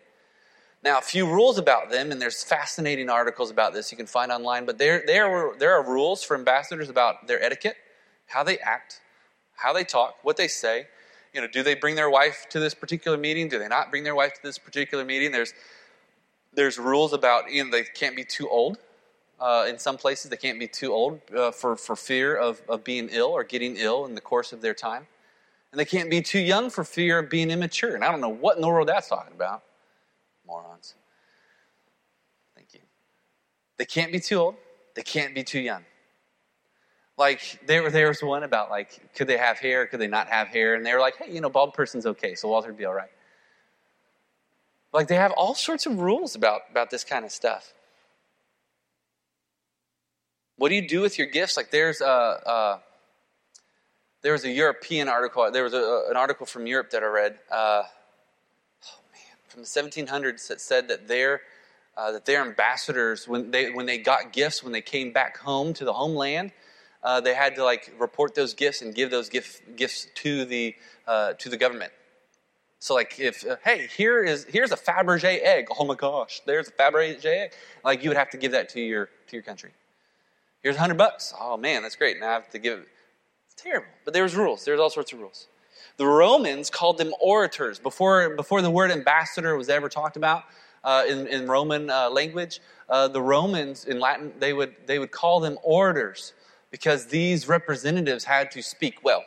Now, 0.85 0.99
a 0.99 1.03
few 1.03 1.27
rules 1.27 1.59
about 1.59 1.91
them, 1.91 2.13
and 2.13 2.23
there's 2.23 2.45
fascinating 2.45 3.11
articles 3.11 3.51
about 3.51 3.73
this 3.73 3.91
you 3.91 3.97
can 3.97 4.07
find 4.07 4.31
online, 4.31 4.65
but 4.65 4.79
there, 4.79 5.03
there, 5.07 5.53
there 5.59 5.73
are 5.75 5.83
rules 5.83 6.23
for 6.23 6.37
ambassadors 6.37 6.89
about 6.89 7.27
their 7.27 7.43
etiquette, 7.43 7.77
how 8.27 8.45
they 8.45 8.59
act, 8.59 9.01
how 9.57 9.73
they 9.73 9.83
talk, 9.83 10.17
what 10.23 10.37
they 10.37 10.47
say. 10.47 10.87
You 11.35 11.41
know, 11.41 11.49
do 11.49 11.63
they 11.65 11.75
bring 11.75 11.97
their 11.97 12.09
wife 12.09 12.47
to 12.51 12.61
this 12.61 12.75
particular 12.75 13.19
meeting? 13.19 13.49
Do 13.49 13.59
they 13.59 13.69
not 13.69 13.91
bring 13.91 14.05
their 14.05 14.15
wife 14.15 14.35
to 14.35 14.43
this 14.43 14.57
particular 14.57 15.05
meeting? 15.05 15.33
There's, 15.33 15.53
there's 16.55 16.79
rules 16.79 17.13
about, 17.13 17.51
you 17.51 17.65
know, 17.65 17.71
they 17.71 17.83
can't 17.83 18.15
be 18.15 18.25
too 18.25 18.49
old. 18.49 18.79
Uh, 19.41 19.67
in 19.69 19.79
some 19.79 19.97
places, 19.97 20.31
they 20.31 20.37
can't 20.37 20.59
be 20.59 20.69
too 20.69 20.93
old 20.93 21.21
uh, 21.37 21.51
for, 21.51 21.77
for 21.77 21.97
fear 21.97 22.37
of, 22.37 22.61
of 22.69 22.83
being 22.85 23.09
ill 23.11 23.29
or 23.29 23.45
getting 23.45 23.77
ill 23.77 24.07
in 24.07 24.15
the 24.15 24.21
course 24.21 24.53
of 24.53 24.61
their 24.61 24.75
time. 24.75 25.07
And 25.71 25.79
they 25.79 25.85
can't 25.85 26.09
be 26.09 26.23
too 26.23 26.41
young 26.41 26.71
for 26.71 26.83
fear 26.83 27.19
of 27.19 27.29
being 27.29 27.51
immature. 27.51 27.95
And 27.95 28.05
I 28.05 28.11
don't 28.11 28.21
know 28.21 28.29
what 28.29 28.57
in 28.57 28.63
the 28.63 28.69
world 28.69 28.89
that's 28.89 29.09
talking 29.09 29.35
about 29.35 29.63
morons. 30.49 30.95
Thank 32.57 32.75
you. 32.75 32.81
They 33.77 33.85
can't 33.85 34.11
be 34.11 34.19
too 34.19 34.37
old. 34.37 34.55
They 34.97 35.03
can't 35.03 35.35
be 35.35 35.45
too 35.45 35.61
young. 35.61 35.85
Like 37.17 37.61
there, 37.67 37.89
there 37.91 38.09
was 38.09 38.23
one 38.23 38.43
about 38.43 38.71
like, 38.71 39.15
could 39.15 39.27
they 39.27 39.37
have 39.37 39.59
hair? 39.59 39.87
Could 39.87 40.01
they 40.01 40.09
not 40.09 40.29
have 40.29 40.49
hair? 40.49 40.75
And 40.75 40.85
they 40.85 40.93
were 40.93 41.01
like, 41.01 41.17
hey, 41.19 41.33
you 41.33 41.41
know, 41.41 41.51
bald 41.51 41.75
person's 41.75 42.07
okay, 42.07 42.35
so 42.35 42.49
Walter 42.49 42.69
would 42.69 42.79
be 42.79 42.85
all 42.85 42.95
right. 42.95 43.11
Like 44.93 45.09
they 45.09 45.17
have 45.17 45.33
all 45.33 45.55
sorts 45.55 45.87
of 45.87 46.01
rules 46.01 46.35
about 46.35 46.63
about 46.71 46.91
this 46.91 47.05
kind 47.05 47.25
of 47.25 47.31
stuff. 47.31 47.75
What 50.57 50.71
do 50.71 50.75
you 50.75 50.89
do 50.89 51.01
with 51.01 51.19
your 51.19 51.27
gifts? 51.27 51.57
Like 51.57 51.71
there's 51.71 52.01
a, 52.01 52.07
a 52.07 52.81
there 54.23 54.33
was 54.33 54.45
a 54.45 54.51
European 54.51 55.09
article. 55.09 55.49
There 55.53 55.63
was 55.63 55.75
a, 55.75 56.07
an 56.09 56.17
article 56.17 56.47
from 56.47 56.67
Europe 56.67 56.91
that 56.91 57.03
I 57.03 57.07
read. 57.07 57.39
Uh, 57.51 57.83
from 59.59 59.91
the 59.91 60.03
1700s 60.05 60.47
that 60.49 60.61
said 60.61 60.89
that 60.89 61.09
their 61.09 61.41
uh, 61.97 62.13
that 62.13 62.25
their 62.25 62.43
ambassadors 62.43 63.27
when 63.27 63.51
they 63.51 63.71
when 63.71 63.87
they 63.87 63.99
got 63.99 64.33
gifts 64.33 64.63
when 64.63 64.73
they 64.73 64.81
came 64.81 65.13
back 65.13 65.37
home 65.39 65.73
to 65.73 65.85
the 65.85 65.93
homeland 65.93 66.53
uh, 67.03 67.21
they 67.21 67.35
had 67.35 67.57
to 67.57 67.65
like 67.65 67.93
report 67.99 68.35
those 68.35 68.55
gifts 68.55 68.83
and 68.83 68.95
give 68.95 69.11
those 69.11 69.29
gift, 69.29 69.77
gifts 69.77 70.07
to 70.15 70.45
the 70.45 70.75
uh, 71.07 71.33
to 71.35 71.49
the 71.49 71.57
government. 71.57 71.93
So 72.79 72.95
like 72.95 73.19
if 73.19 73.45
uh, 73.45 73.57
hey 73.65 73.89
here 73.97 74.23
is 74.23 74.45
here's 74.45 74.71
a 74.71 74.77
Fabergé 74.77 75.43
egg. 75.43 75.67
Oh 75.77 75.85
my 75.85 75.95
gosh 75.95 76.41
there's 76.47 76.69
a 76.69 76.73
Fabergé 76.73 77.25
egg. 77.25 77.53
Like 77.85 78.05
you 78.05 78.11
would 78.11 78.17
have 78.17 78.31
to 78.31 78.37
give 78.37 78.53
that 78.53 78.69
to 78.71 78.81
your 78.81 79.07
to 79.07 79.37
your 79.37 79.43
country. 79.43 79.71
Here's 80.63 80.77
hundred 80.77 80.99
bucks. 80.99 81.35
Oh 81.41 81.57
man 81.57 81.83
that's 81.83 81.97
great. 81.97 82.21
Now 82.21 82.31
I 82.31 82.33
have 82.35 82.51
to 82.51 82.61
give 82.61 82.79
it. 82.79 82.89
It's 83.47 83.61
terrible. 83.61 83.89
But 84.05 84.15
there's 84.15 84.37
rules. 84.37 84.65
There's 84.65 84.79
all 84.79 84.91
sorts 84.91 85.13
of 85.13 85.19
rules 85.19 85.49
the 85.99 86.07
Romans 86.07 86.71
called 86.71 86.97
them 86.97 87.13
orators. 87.21 87.79
Before, 87.79 88.31
before 88.31 88.63
the 88.63 88.71
word 88.71 88.91
ambassador 88.91 89.57
was 89.57 89.69
ever 89.69 89.89
talked 89.89 90.17
about 90.17 90.45
uh, 90.85 91.05
in, 91.07 91.27
in 91.27 91.47
Roman 91.47 91.91
uh, 91.91 92.09
language, 92.09 92.61
uh, 92.89 93.09
the 93.09 93.21
Romans 93.21 93.85
in 93.85 94.01
Latin, 94.01 94.33
they 94.39 94.53
would, 94.53 94.75
they 94.87 94.99
would 94.99 95.11
call 95.11 95.41
them 95.41 95.59
orators 95.63 96.33
because 96.71 97.07
these 97.07 97.49
representatives 97.49 98.25
had 98.25 98.51
to 98.53 98.63
speak 98.63 99.03
well. 99.03 99.25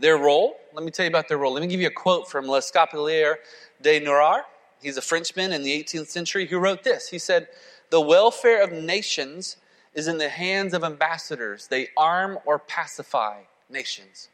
Their 0.00 0.18
role, 0.18 0.56
let 0.74 0.84
me 0.84 0.90
tell 0.90 1.04
you 1.04 1.10
about 1.10 1.28
their 1.28 1.38
role. 1.38 1.52
Let 1.52 1.62
me 1.62 1.68
give 1.68 1.80
you 1.80 1.88
a 1.88 1.92
quote 1.92 2.28
from 2.28 2.46
Le 2.48 2.60
Scapelier 2.60 3.38
de 3.80 4.00
Noailles. 4.00 4.42
He's 4.82 4.96
a 4.96 5.02
Frenchman 5.02 5.52
in 5.52 5.62
the 5.62 5.82
18th 5.82 6.08
century 6.08 6.46
who 6.46 6.58
wrote 6.58 6.82
this. 6.82 7.08
He 7.08 7.18
said, 7.18 7.48
The 7.90 8.00
welfare 8.00 8.62
of 8.62 8.72
nations 8.72 9.56
is 9.94 10.08
in 10.08 10.18
the 10.18 10.28
hands 10.28 10.74
of 10.74 10.82
ambassadors. 10.82 11.68
They 11.68 11.88
arm 11.96 12.38
or 12.44 12.58
pacify 12.58 13.42
nations. 13.70 14.28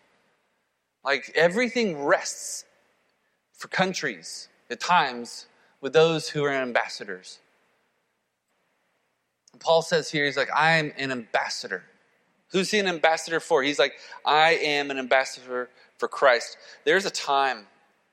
Like 1.04 1.32
everything 1.34 2.02
rests 2.02 2.64
for 3.52 3.68
countries 3.68 4.48
at 4.70 4.80
times 4.80 5.46
with 5.80 5.92
those 5.92 6.28
who 6.28 6.44
are 6.44 6.50
ambassadors. 6.50 7.38
And 9.52 9.60
Paul 9.60 9.82
says 9.82 10.10
here, 10.10 10.24
he's 10.24 10.36
like, 10.36 10.48
I'm 10.54 10.92
an 10.96 11.12
ambassador. 11.12 11.84
Who's 12.48 12.70
he 12.70 12.78
an 12.78 12.86
ambassador 12.86 13.40
for? 13.40 13.62
He's 13.62 13.78
like, 13.78 13.94
I 14.24 14.54
am 14.54 14.90
an 14.90 14.98
ambassador 14.98 15.68
for 15.98 16.08
Christ. 16.08 16.56
There's 16.84 17.04
a 17.04 17.10
time, 17.10 17.66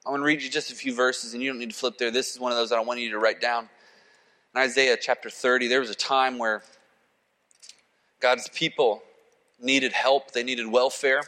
I 0.06 0.10
want 0.10 0.22
to 0.22 0.26
read 0.26 0.42
you 0.42 0.50
just 0.50 0.72
a 0.72 0.76
few 0.76 0.94
verses, 0.94 1.34
and 1.34 1.42
you 1.42 1.50
don't 1.50 1.60
need 1.60 1.72
to 1.72 1.76
flip 1.76 1.98
there. 1.98 2.12
This 2.12 2.32
is 2.32 2.40
one 2.40 2.52
of 2.52 2.58
those 2.58 2.70
that 2.70 2.78
I 2.78 2.82
want 2.82 3.00
you 3.00 3.12
to 3.12 3.20
write 3.20 3.40
down. 3.40 3.70
In 4.54 4.62
Isaiah 4.62 4.98
chapter 5.00 5.30
30, 5.30 5.68
there 5.68 5.80
was 5.80 5.90
a 5.90 5.96
time 5.96 6.38
where 6.38 6.64
God's 8.20 8.50
people 8.50 9.02
needed 9.62 9.94
help, 9.94 10.32
they 10.32 10.44
needed 10.44 10.68
welfare. 10.68 11.22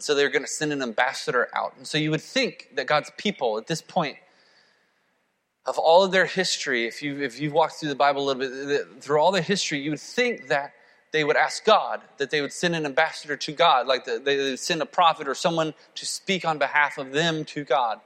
And 0.00 0.04
so 0.06 0.14
they're 0.14 0.30
going 0.30 0.46
to 0.46 0.48
send 0.48 0.72
an 0.72 0.80
ambassador 0.80 1.50
out. 1.54 1.74
And 1.76 1.86
so 1.86 1.98
you 1.98 2.10
would 2.10 2.22
think 2.22 2.70
that 2.74 2.86
God's 2.86 3.12
people 3.18 3.58
at 3.58 3.66
this 3.66 3.82
point, 3.82 4.16
of 5.66 5.76
all 5.76 6.02
of 6.02 6.10
their 6.10 6.24
history, 6.24 6.86
if, 6.86 7.02
you, 7.02 7.20
if 7.20 7.38
you've 7.38 7.52
walked 7.52 7.74
through 7.74 7.90
the 7.90 7.94
Bible 7.94 8.22
a 8.22 8.32
little 8.32 8.66
bit, 8.66 9.02
through 9.02 9.20
all 9.20 9.30
their 9.30 9.42
history, 9.42 9.78
you 9.78 9.90
would 9.90 10.00
think 10.00 10.48
that 10.48 10.72
they 11.12 11.22
would 11.22 11.36
ask 11.36 11.66
God, 11.66 12.00
that 12.16 12.30
they 12.30 12.40
would 12.40 12.50
send 12.50 12.74
an 12.74 12.86
ambassador 12.86 13.36
to 13.36 13.52
God, 13.52 13.86
like 13.86 14.06
the, 14.06 14.18
they 14.24 14.38
would 14.38 14.58
send 14.58 14.80
a 14.80 14.86
prophet 14.86 15.28
or 15.28 15.34
someone 15.34 15.74
to 15.96 16.06
speak 16.06 16.46
on 16.46 16.56
behalf 16.56 16.96
of 16.96 17.12
them 17.12 17.44
to 17.44 17.62
God. 17.62 18.00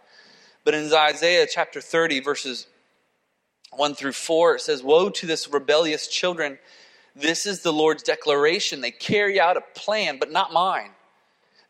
But 0.64 0.74
in 0.74 0.92
Isaiah 0.92 1.46
chapter 1.48 1.80
30, 1.80 2.18
verses 2.18 2.66
1 3.70 3.94
through 3.94 4.14
4, 4.14 4.56
it 4.56 4.62
says, 4.62 4.82
Woe 4.82 5.10
to 5.10 5.26
this 5.28 5.46
rebellious 5.46 6.08
children! 6.08 6.58
This 7.14 7.46
is 7.46 7.60
the 7.60 7.72
Lord's 7.72 8.02
declaration. 8.02 8.80
They 8.80 8.90
carry 8.90 9.38
out 9.38 9.56
a 9.56 9.60
plan, 9.76 10.18
but 10.18 10.32
not 10.32 10.52
mine. 10.52 10.90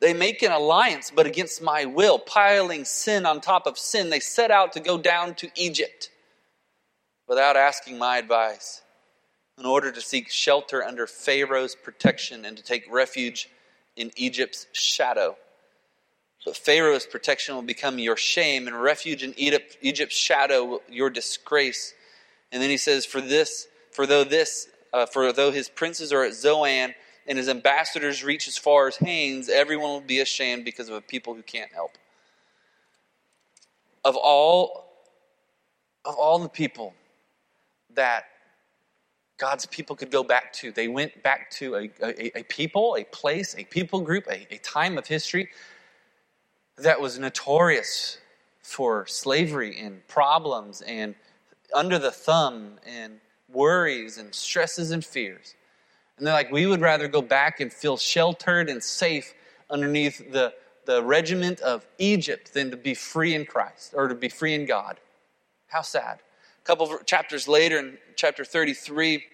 They 0.05 0.13
make 0.13 0.43
an 0.43 0.53
alliance, 0.53 1.11
but 1.11 1.25
against 1.25 1.63
my 1.63 1.87
will, 1.87 2.19
piling 2.19 2.85
sin 2.85 3.25
on 3.25 3.41
top 3.41 3.67
of 3.67 3.79
sin. 3.79 4.11
They 4.11 4.21
set 4.21 4.51
out 4.51 4.75
to 4.75 4.81
go 4.81 4.99
down 4.99 5.35
to 5.37 5.49
Egypt 5.57 6.11
without 7.27 7.57
asking 7.57 7.97
my 7.97 8.19
advice 8.19 8.83
in 9.57 9.65
order 9.65 9.91
to 9.91 10.03
seek 10.03 10.31
shelter 10.31 10.85
under 10.85 11.07
Pharaoh's 11.07 11.75
protection 11.75 12.45
and 12.45 12.55
to 12.55 12.63
take 12.63 12.85
refuge 12.93 13.49
in 13.97 14.11
Egypt's 14.15 14.67
shadow. 14.75 15.39
But 16.45 16.59
Pharaoh's 16.59 17.07
protection 17.07 17.55
will 17.55 17.63
become 17.63 17.99
your 17.99 18.19
shame, 18.19 18.67
and 18.67 18.79
refuge 18.79 19.23
in 19.23 19.33
Egypt's 19.39 20.15
shadow 20.15 20.83
your 20.87 21.09
disgrace. 21.09 21.95
And 22.53 22.63
then 22.63 22.69
he 22.69 22.77
says, 22.77 23.07
For 23.07 23.23
this, 23.23 23.69
for 23.91 24.07
though 24.07 24.25
this 24.25 24.69
uh, 24.93 25.07
for 25.07 25.33
though 25.33 25.51
his 25.51 25.71
princes 25.71 26.13
are 26.13 26.25
at 26.25 26.35
Zoan 26.35 26.95
and 27.27 27.39
his 27.39 27.49
ambassadors 27.49 28.23
reach 28.23 28.49
as 28.49 28.57
far 28.57 28.87
as 28.87 28.97
Hanes, 28.97 29.49
everyone 29.49 29.91
will 29.91 30.01
be 30.01 30.21
ashamed 30.21 30.65
because 30.65 30.89
of 30.89 30.95
a 30.95 31.01
people 31.01 31.35
who 31.35 31.43
can't 31.43 31.73
help. 31.73 31.93
Of 34.05 34.17
all, 34.17 34.87
of 36.05 36.15
all 36.15 36.39
the 36.39 36.49
people 36.49 36.95
that 37.95 38.25
God's 39.39 39.67
people 39.67 39.97
could 39.97 40.11
go 40.11 40.23
back 40.23 40.53
to, 40.55 40.71
they 40.71 40.89
went 40.89 41.23
back 41.23 41.51
to 41.53 41.77
a, 41.77 41.91
a, 42.03 42.39
a 42.39 42.43
people, 42.45 42.97
a 42.99 43.05
place, 43.05 43.55
a 43.57 43.65
people 43.65 44.01
group, 44.01 44.27
a, 44.29 44.47
a 44.55 44.59
time 44.59 44.99
of 44.99 45.07
history 45.07 45.49
that 46.77 47.01
was 47.01 47.19
notorious 47.19 48.19
for 48.63 49.07
slavery 49.07 49.79
and 49.79 50.07
problems 50.09 50.83
and 50.83 51.15
under 51.75 51.99
the 51.99 52.11
thumb 52.11 52.79
and 52.87 53.21
worries 53.53 54.19
and 54.19 54.35
stresses 54.35 54.91
and 54.91 55.05
fears. 55.05 55.55
And 56.19 56.27
they're 56.27 56.35
like, 56.35 56.53
we 56.53 56.67
would 56.67 56.81
rather 56.81 57.09
go 57.09 57.23
back 57.23 57.61
and 57.61 57.73
feel 57.73 57.97
sheltered 57.97 58.69
and 58.69 58.83
safe 58.83 59.35
underneath 59.69 60.31
the, 60.33 60.55
the 60.87 61.03
regiment 61.03 61.61
of 61.61 61.87
Egypt 61.99 62.55
than 62.55 62.71
to 62.71 62.77
be 62.77 62.95
free 62.95 63.35
in 63.35 63.45
Christ 63.45 63.95
or 63.97 64.09
to 64.09 64.15
be 64.15 64.29
free 64.29 64.55
in 64.55 64.67
God. 64.67 65.01
How 65.69 65.83
sad. 65.83 66.21
A 66.63 66.65
couple 66.65 66.93
of 66.93 67.05
chapters 67.05 67.49
later, 67.49 67.79
in 67.79 67.99
chapter 68.17 68.45
33, 68.45 69.25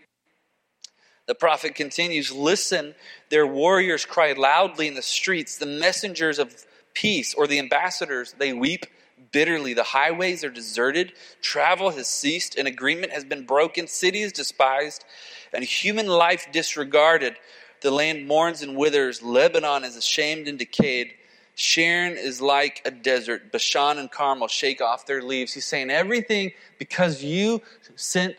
the 1.26 1.34
prophet 1.34 1.74
continues 1.74 2.32
Listen, 2.32 2.94
their 3.28 3.46
warriors 3.46 4.06
cry 4.06 4.32
loudly 4.32 4.88
in 4.88 4.94
the 4.94 5.02
streets, 5.02 5.58
the 5.58 5.66
messengers 5.66 6.38
of 6.38 6.64
peace 6.94 7.34
or 7.34 7.46
the 7.46 7.58
ambassadors, 7.58 8.34
they 8.38 8.52
weep 8.52 8.86
bitterly. 9.32 9.74
The 9.74 9.82
highways 9.82 10.44
are 10.44 10.50
deserted, 10.50 11.12
travel 11.42 11.90
has 11.90 12.08
ceased, 12.08 12.56
an 12.56 12.66
agreement 12.66 13.12
has 13.12 13.24
been 13.24 13.44
broken, 13.44 13.86
city 13.86 14.22
is 14.22 14.32
despised, 14.32 15.04
and 15.52 15.64
human 15.64 16.06
life 16.06 16.48
disregarded. 16.52 17.36
The 17.82 17.90
land 17.90 18.26
mourns 18.26 18.62
and 18.62 18.76
withers, 18.76 19.22
Lebanon 19.22 19.84
is 19.84 19.96
ashamed 19.96 20.48
and 20.48 20.58
decayed. 20.58 21.14
Sharon 21.54 22.16
is 22.16 22.40
like 22.40 22.80
a 22.84 22.90
desert. 22.90 23.52
Bashan 23.52 23.98
and 23.98 24.10
Carmel 24.10 24.48
shake 24.48 24.80
off 24.80 25.06
their 25.06 25.22
leaves. 25.22 25.52
He's 25.52 25.66
saying 25.66 25.90
everything 25.90 26.52
because 26.78 27.22
you 27.22 27.60
sent 27.96 28.36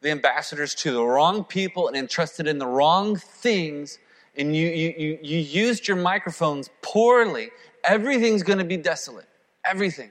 the 0.00 0.10
ambassadors 0.10 0.74
to 0.76 0.92
the 0.92 1.04
wrong 1.04 1.44
people 1.44 1.88
and 1.88 1.96
entrusted 1.96 2.46
in 2.46 2.58
the 2.58 2.66
wrong 2.66 3.16
things, 3.16 3.98
and 4.36 4.54
you, 4.54 4.68
you, 4.68 4.94
you, 4.96 5.18
you 5.22 5.38
used 5.38 5.88
your 5.88 5.96
microphones 5.96 6.70
poorly. 6.82 7.50
Everything's 7.84 8.42
going 8.42 8.58
to 8.58 8.64
be 8.64 8.76
desolate 8.76 9.27
everything. 9.68 10.10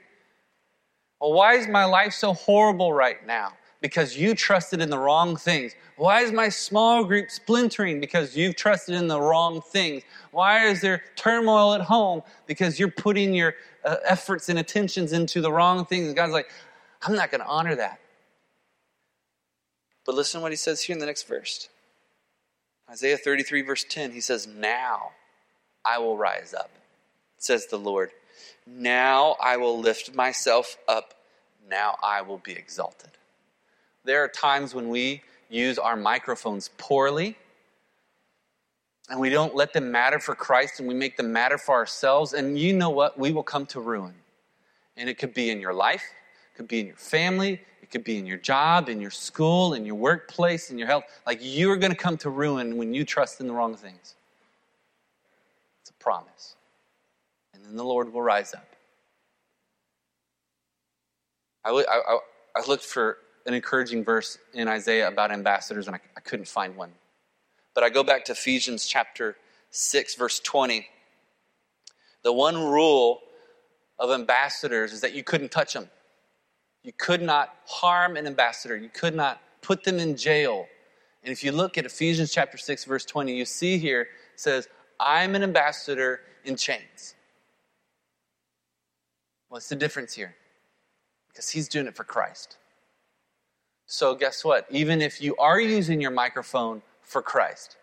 Well, 1.19 1.33
why 1.33 1.55
is 1.55 1.67
my 1.67 1.85
life 1.85 2.13
so 2.13 2.33
horrible 2.33 2.93
right 2.93 3.25
now? 3.25 3.53
Because 3.81 4.17
you 4.17 4.35
trusted 4.35 4.81
in 4.81 4.89
the 4.89 4.97
wrong 4.97 5.35
things. 5.35 5.75
Why 5.97 6.21
is 6.21 6.31
my 6.31 6.49
small 6.49 7.03
group 7.03 7.29
splintering? 7.31 7.99
Because 7.99 8.35
you've 8.35 8.55
trusted 8.55 8.95
in 8.95 9.07
the 9.07 9.19
wrong 9.19 9.61
things. 9.61 10.03
Why 10.31 10.65
is 10.65 10.81
there 10.81 11.03
turmoil 11.15 11.73
at 11.73 11.81
home? 11.81 12.21
Because 12.45 12.79
you're 12.79 12.91
putting 12.91 13.33
your 13.33 13.55
uh, 13.83 13.97
efforts 14.05 14.49
and 14.49 14.59
attentions 14.59 15.13
into 15.13 15.41
the 15.41 15.51
wrong 15.51 15.85
things. 15.85 16.07
And 16.07 16.15
God's 16.15 16.33
like, 16.33 16.49
I'm 17.01 17.15
not 17.15 17.31
going 17.31 17.41
to 17.41 17.47
honor 17.47 17.75
that. 17.75 17.99
But 20.05 20.15
listen 20.15 20.39
to 20.39 20.43
what 20.43 20.51
he 20.51 20.55
says 20.55 20.81
here 20.81 20.93
in 20.93 20.99
the 20.99 21.05
next 21.05 21.27
verse 21.27 21.67
Isaiah 22.89 23.17
33, 23.17 23.61
verse 23.61 23.85
10. 23.87 24.11
He 24.11 24.21
says, 24.21 24.47
Now 24.47 25.11
I 25.83 25.99
will 25.99 26.17
rise 26.17 26.53
up, 26.53 26.71
says 27.37 27.67
the 27.67 27.77
Lord 27.77 28.11
now 28.65 29.35
I 29.41 29.57
will 29.57 29.79
lift 29.79 30.13
myself 30.15 30.77
up. 30.87 31.13
Now 31.69 31.97
I 32.03 32.21
will 32.21 32.37
be 32.39 32.53
exalted. 32.53 33.11
There 34.03 34.23
are 34.23 34.27
times 34.27 34.73
when 34.73 34.89
we 34.89 35.21
use 35.49 35.77
our 35.77 35.95
microphones 35.95 36.69
poorly 36.77 37.37
and 39.09 39.19
we 39.19 39.29
don't 39.29 39.55
let 39.55 39.73
them 39.73 39.91
matter 39.91 40.19
for 40.19 40.35
Christ 40.35 40.79
and 40.79 40.87
we 40.87 40.93
make 40.93 41.15
them 41.15 41.31
matter 41.31 41.57
for 41.57 41.75
ourselves. 41.75 42.33
And 42.33 42.59
you 42.59 42.73
know 42.73 42.89
what? 42.89 43.17
We 43.17 43.31
will 43.31 43.43
come 43.43 43.65
to 43.67 43.79
ruin. 43.79 44.15
And 44.97 45.09
it 45.09 45.17
could 45.17 45.33
be 45.33 45.49
in 45.49 45.61
your 45.61 45.73
life, 45.73 46.03
it 46.53 46.57
could 46.57 46.67
be 46.67 46.79
in 46.79 46.87
your 46.87 46.95
family, 46.95 47.61
it 47.81 47.91
could 47.91 48.03
be 48.03 48.17
in 48.17 48.25
your 48.25 48.37
job, 48.37 48.89
in 48.89 48.99
your 48.99 49.11
school, 49.11 49.75
in 49.75 49.85
your 49.85 49.95
workplace, 49.95 50.71
in 50.71 50.77
your 50.77 50.87
health. 50.87 51.05
Like 51.25 51.39
you 51.41 51.71
are 51.71 51.77
going 51.77 51.91
to 51.91 51.97
come 51.97 52.17
to 52.17 52.29
ruin 52.29 52.77
when 52.77 52.93
you 52.93 53.05
trust 53.05 53.39
in 53.39 53.47
the 53.47 53.53
wrong 53.53 53.75
things. 53.75 54.15
It's 55.81 55.91
a 55.91 55.93
promise 55.93 56.56
and 57.67 57.77
the 57.77 57.83
Lord 57.83 58.13
will 58.13 58.21
rise 58.21 58.53
up. 58.53 58.67
I, 61.63 61.71
I, 61.71 62.17
I 62.55 62.67
looked 62.67 62.83
for 62.83 63.17
an 63.45 63.53
encouraging 63.53 64.03
verse 64.03 64.37
in 64.53 64.67
Isaiah 64.67 65.07
about 65.07 65.31
ambassadors, 65.31 65.87
and 65.87 65.95
I, 65.95 65.99
I 66.15 66.19
couldn't 66.21 66.47
find 66.47 66.75
one. 66.75 66.91
But 67.73 67.83
I 67.83 67.89
go 67.89 68.03
back 68.03 68.25
to 68.25 68.31
Ephesians 68.31 68.85
chapter 68.85 69.35
6, 69.71 70.15
verse 70.15 70.39
20. 70.39 70.87
The 72.23 72.33
one 72.33 72.55
rule 72.55 73.21
of 73.99 74.11
ambassadors 74.11 74.93
is 74.93 75.01
that 75.01 75.13
you 75.13 75.23
couldn't 75.23 75.51
touch 75.51 75.73
them. 75.73 75.89
You 76.83 76.93
could 76.93 77.21
not 77.21 77.53
harm 77.65 78.15
an 78.17 78.27
ambassador. 78.27 78.77
You 78.77 78.89
could 78.89 79.15
not 79.15 79.41
put 79.61 79.83
them 79.83 79.99
in 79.99 80.15
jail. 80.15 80.67
And 81.23 81.31
if 81.31 81.43
you 81.43 81.51
look 81.51 81.77
at 81.77 81.85
Ephesians 81.85 82.31
chapter 82.31 82.57
6, 82.57 82.85
verse 82.85 83.05
20, 83.05 83.35
you 83.35 83.45
see 83.45 83.77
here 83.77 84.07
says, 84.35 84.67
I'm 84.99 85.35
an 85.35 85.43
ambassador 85.43 86.21
in 86.45 86.55
chains. 86.55 87.15
What's 89.49 89.69
the 89.69 89.75
difference 89.75 90.13
here? 90.13 90.35
Because 91.29 91.49
he's 91.49 91.67
doing 91.67 91.87
it 91.87 91.95
for 91.95 92.03
Christ. 92.03 92.57
So, 93.85 94.15
guess 94.15 94.43
what? 94.43 94.65
Even 94.69 95.01
if 95.01 95.21
you 95.21 95.35
are 95.37 95.61
using 95.61 96.01
your 96.01 96.11
microphone 96.11 96.81
for 97.01 97.21
Christ, 97.21 97.77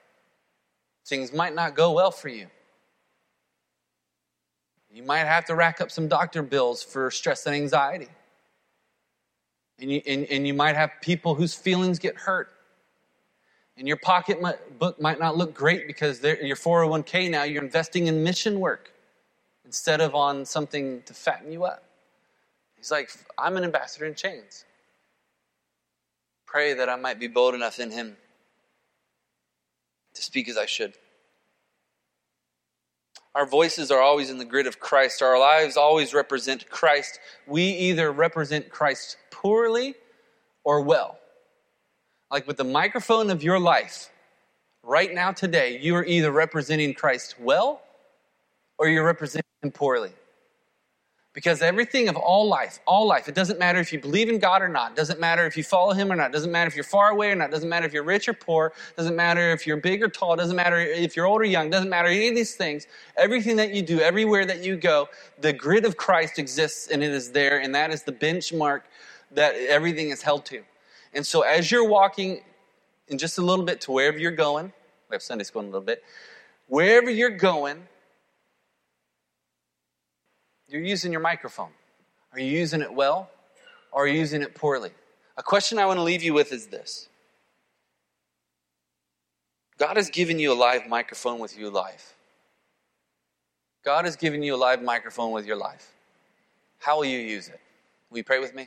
things 1.07 1.33
might 1.33 1.55
not 1.55 1.75
go 1.75 1.93
well 1.93 2.11
for 2.11 2.29
you. 2.29 2.49
You 4.93 5.03
might 5.03 5.25
have 5.25 5.47
to 5.47 5.55
rack 5.55 5.81
up 5.81 5.91
some 5.91 6.07
doctor 6.07 6.43
bills 6.43 6.83
for 6.83 7.11
stress 7.11 7.47
and 7.47 7.57
anxiety. 7.57 8.09
And 9.81 9.91
you, 9.91 10.03
and, 10.07 10.25
and 10.27 10.47
you 10.47 10.55
might 10.55 10.77
have 10.77 10.91
people 11.01 11.35
whose 11.35 11.55
feelings 11.55 11.99
get 11.99 12.17
hurt. 12.17 12.51
And 13.77 13.89
your 13.89 13.97
pocketbook 13.97 15.01
might 15.01 15.19
not 15.19 15.37
look 15.37 15.53
great 15.53 15.89
because 15.89 16.23
your 16.23 16.55
401k 16.55 17.29
now, 17.29 17.43
you're 17.43 17.63
investing 17.63 18.07
in 18.07 18.23
mission 18.23 18.61
work 18.61 18.94
instead 19.65 20.01
of 20.01 20.15
on 20.15 20.45
something 20.45 21.03
to 21.03 21.15
fatten 21.15 21.51
you 21.53 21.65
up. 21.65 21.83
He's 22.77 22.91
like, 22.91 23.11
I'm 23.39 23.57
an 23.57 23.65
ambassador 23.65 24.05
in 24.05 24.15
chains. 24.15 24.65
Pray 26.47 26.75
that 26.75 26.89
I 26.89 26.97
might 26.97 27.19
be 27.19 27.29
bold 27.29 27.55
enough 27.55 27.79
in 27.79 27.91
him 27.91 28.17
to 30.15 30.23
speak 30.23 30.49
as 30.49 30.57
I 30.57 30.67
should. 30.67 30.95
Our 33.35 33.47
voices 33.47 33.91
are 33.91 34.01
always 34.01 34.31
in 34.31 34.39
the 34.39 34.45
grid 34.45 34.67
of 34.69 34.79
Christ. 34.79 35.21
Our 35.21 35.39
lives 35.39 35.77
always 35.77 36.15
represent 36.15 36.71
Christ. 36.71 37.19
We 37.47 37.65
either 37.65 38.13
represent 38.13 38.69
Christ 38.69 39.17
poorly 39.31 39.95
or 40.63 40.81
well. 40.83 41.19
Like 42.31 42.47
with 42.47 42.59
the 42.59 42.65
microphone 42.65 43.31
of 43.31 43.43
your 43.43 43.59
life, 43.59 44.11
right 44.85 45.13
now, 45.13 45.33
today, 45.33 45.79
you 45.81 45.97
are 45.97 46.05
either 46.05 46.31
representing 46.31 46.95
Christ 46.95 47.41
well 47.41 47.83
or 48.79 48.89
you're 48.89 49.05
representing 49.05 49.45
him 49.63 49.71
poorly. 49.71 50.13
Because 51.35 51.63
everything 51.63 52.09
of 52.09 52.17
all 52.17 52.47
life, 52.47 52.79
all 52.87 53.09
life, 53.09 53.29
it 53.29 53.35
doesn't 53.35 53.59
matter 53.59 53.81
if 53.81 53.93
you 53.93 53.99
believe 53.99 54.29
in 54.29 54.39
God 54.39 54.63
or 54.63 54.69
not, 54.69 54.93
it 54.93 54.97
doesn't 54.97 55.19
matter 55.19 55.45
if 55.47 55.57
you 55.57 55.65
follow 55.65 55.93
Him 55.93 56.13
or 56.13 56.15
not, 56.15 56.31
it 56.31 56.33
doesn't 56.33 56.53
matter 56.53 56.69
if 56.69 56.77
you're 56.77 56.85
far 56.85 57.11
away 57.11 57.33
or 57.33 57.35
not, 57.35 57.49
it 57.49 57.51
doesn't 57.51 57.69
matter 57.69 57.85
if 57.87 57.93
you're 57.93 58.05
rich 58.05 58.29
or 58.29 58.35
poor, 58.35 58.67
it 58.67 58.97
doesn't 58.97 59.17
matter 59.17 59.51
if 59.51 59.67
you're 59.67 59.77
big 59.77 60.01
or 60.01 60.09
tall, 60.09 60.35
it 60.35 60.37
doesn't 60.37 60.55
matter 60.55 60.79
if 60.79 61.17
you're 61.17 61.27
old 61.27 61.41
or 61.41 61.45
young, 61.45 61.67
it 61.67 61.71
doesn't 61.71 61.91
matter 61.91 62.07
any 62.07 62.29
of 62.29 62.37
these 62.37 62.55
things. 62.55 62.87
Everything 63.17 63.57
that 63.57 63.75
you 63.75 63.83
do, 63.83 63.99
everywhere 63.99 64.47
that 64.47 64.63
you 64.63 64.77
go, 64.77 65.09
the 65.41 65.53
grid 65.53 65.85
of 65.85 65.97
Christ 65.97 66.39
exists 66.39 66.87
and 66.87 67.03
it 67.03 67.11
is 67.11 67.33
there, 67.33 67.61
and 67.61 67.75
that 67.75 67.91
is 67.91 68.05
the 68.05 68.13
benchmark 68.13 68.83
that 69.33 69.57
everything 69.57 70.11
is 70.11 70.23
held 70.23 70.45
to. 70.47 70.63
And 71.15 71.27
so 71.27 71.41
as 71.43 71.69
you're 71.69 71.89
walking 71.89 72.43
in 73.09 73.19
just 73.19 73.39
a 73.39 73.43
little 73.43 73.65
bit 73.65 73.81
to 73.83 73.93
wherever 73.93 74.19
you're 74.19 74.31
going, 74.31 74.73
we 75.11 75.15
have 75.15 75.23
Sunday 75.23 75.43
school 75.43 75.63
in 75.63 75.67
a 75.67 75.71
little 75.71 75.85
bit, 75.85 76.05
wherever 76.69 77.11
you're 77.11 77.31
going, 77.31 77.89
you're 80.75 80.83
using 80.83 81.13
your 81.13 81.21
microphone. 81.21 81.71
Are 82.33 82.41
you 82.41 82.51
using 82.51 82.81
it 82.81 82.93
well 82.93 83.31
or 83.93 84.05
are 84.05 84.07
you 84.09 84.19
using 84.19 84.43
it 84.43 84.57
poorly? 84.57 84.91
A 85.37 85.43
question 85.43 85.79
I 85.79 85.87
want 85.87 85.99
to 85.99 86.03
leave 86.03 86.25
you 86.25 86.35
with 86.35 86.53
is 86.53 86.67
this 86.67 87.09
God 89.79 89.97
has 89.97 90.11
given 90.11 90.41
you 90.41 90.53
a 90.53 90.55
live 90.55 90.89
microphone 90.89 91.39
with 91.39 91.57
your 91.57 91.71
life. 91.71 92.15
God 93.85 94.05
has 94.05 94.17
given 94.17 94.43
you 94.43 94.57
a 94.57 94.57
live 94.57 94.83
microphone 94.83 95.31
with 95.31 95.47
your 95.47 95.57
life. 95.57 95.93
How 96.81 96.97
will 96.97 97.05
you 97.05 97.21
use 97.21 97.47
it? 97.47 97.61
Will 98.11 98.19
you 98.19 98.25
pray 98.25 98.41
with 98.41 98.53
me? 98.53 98.67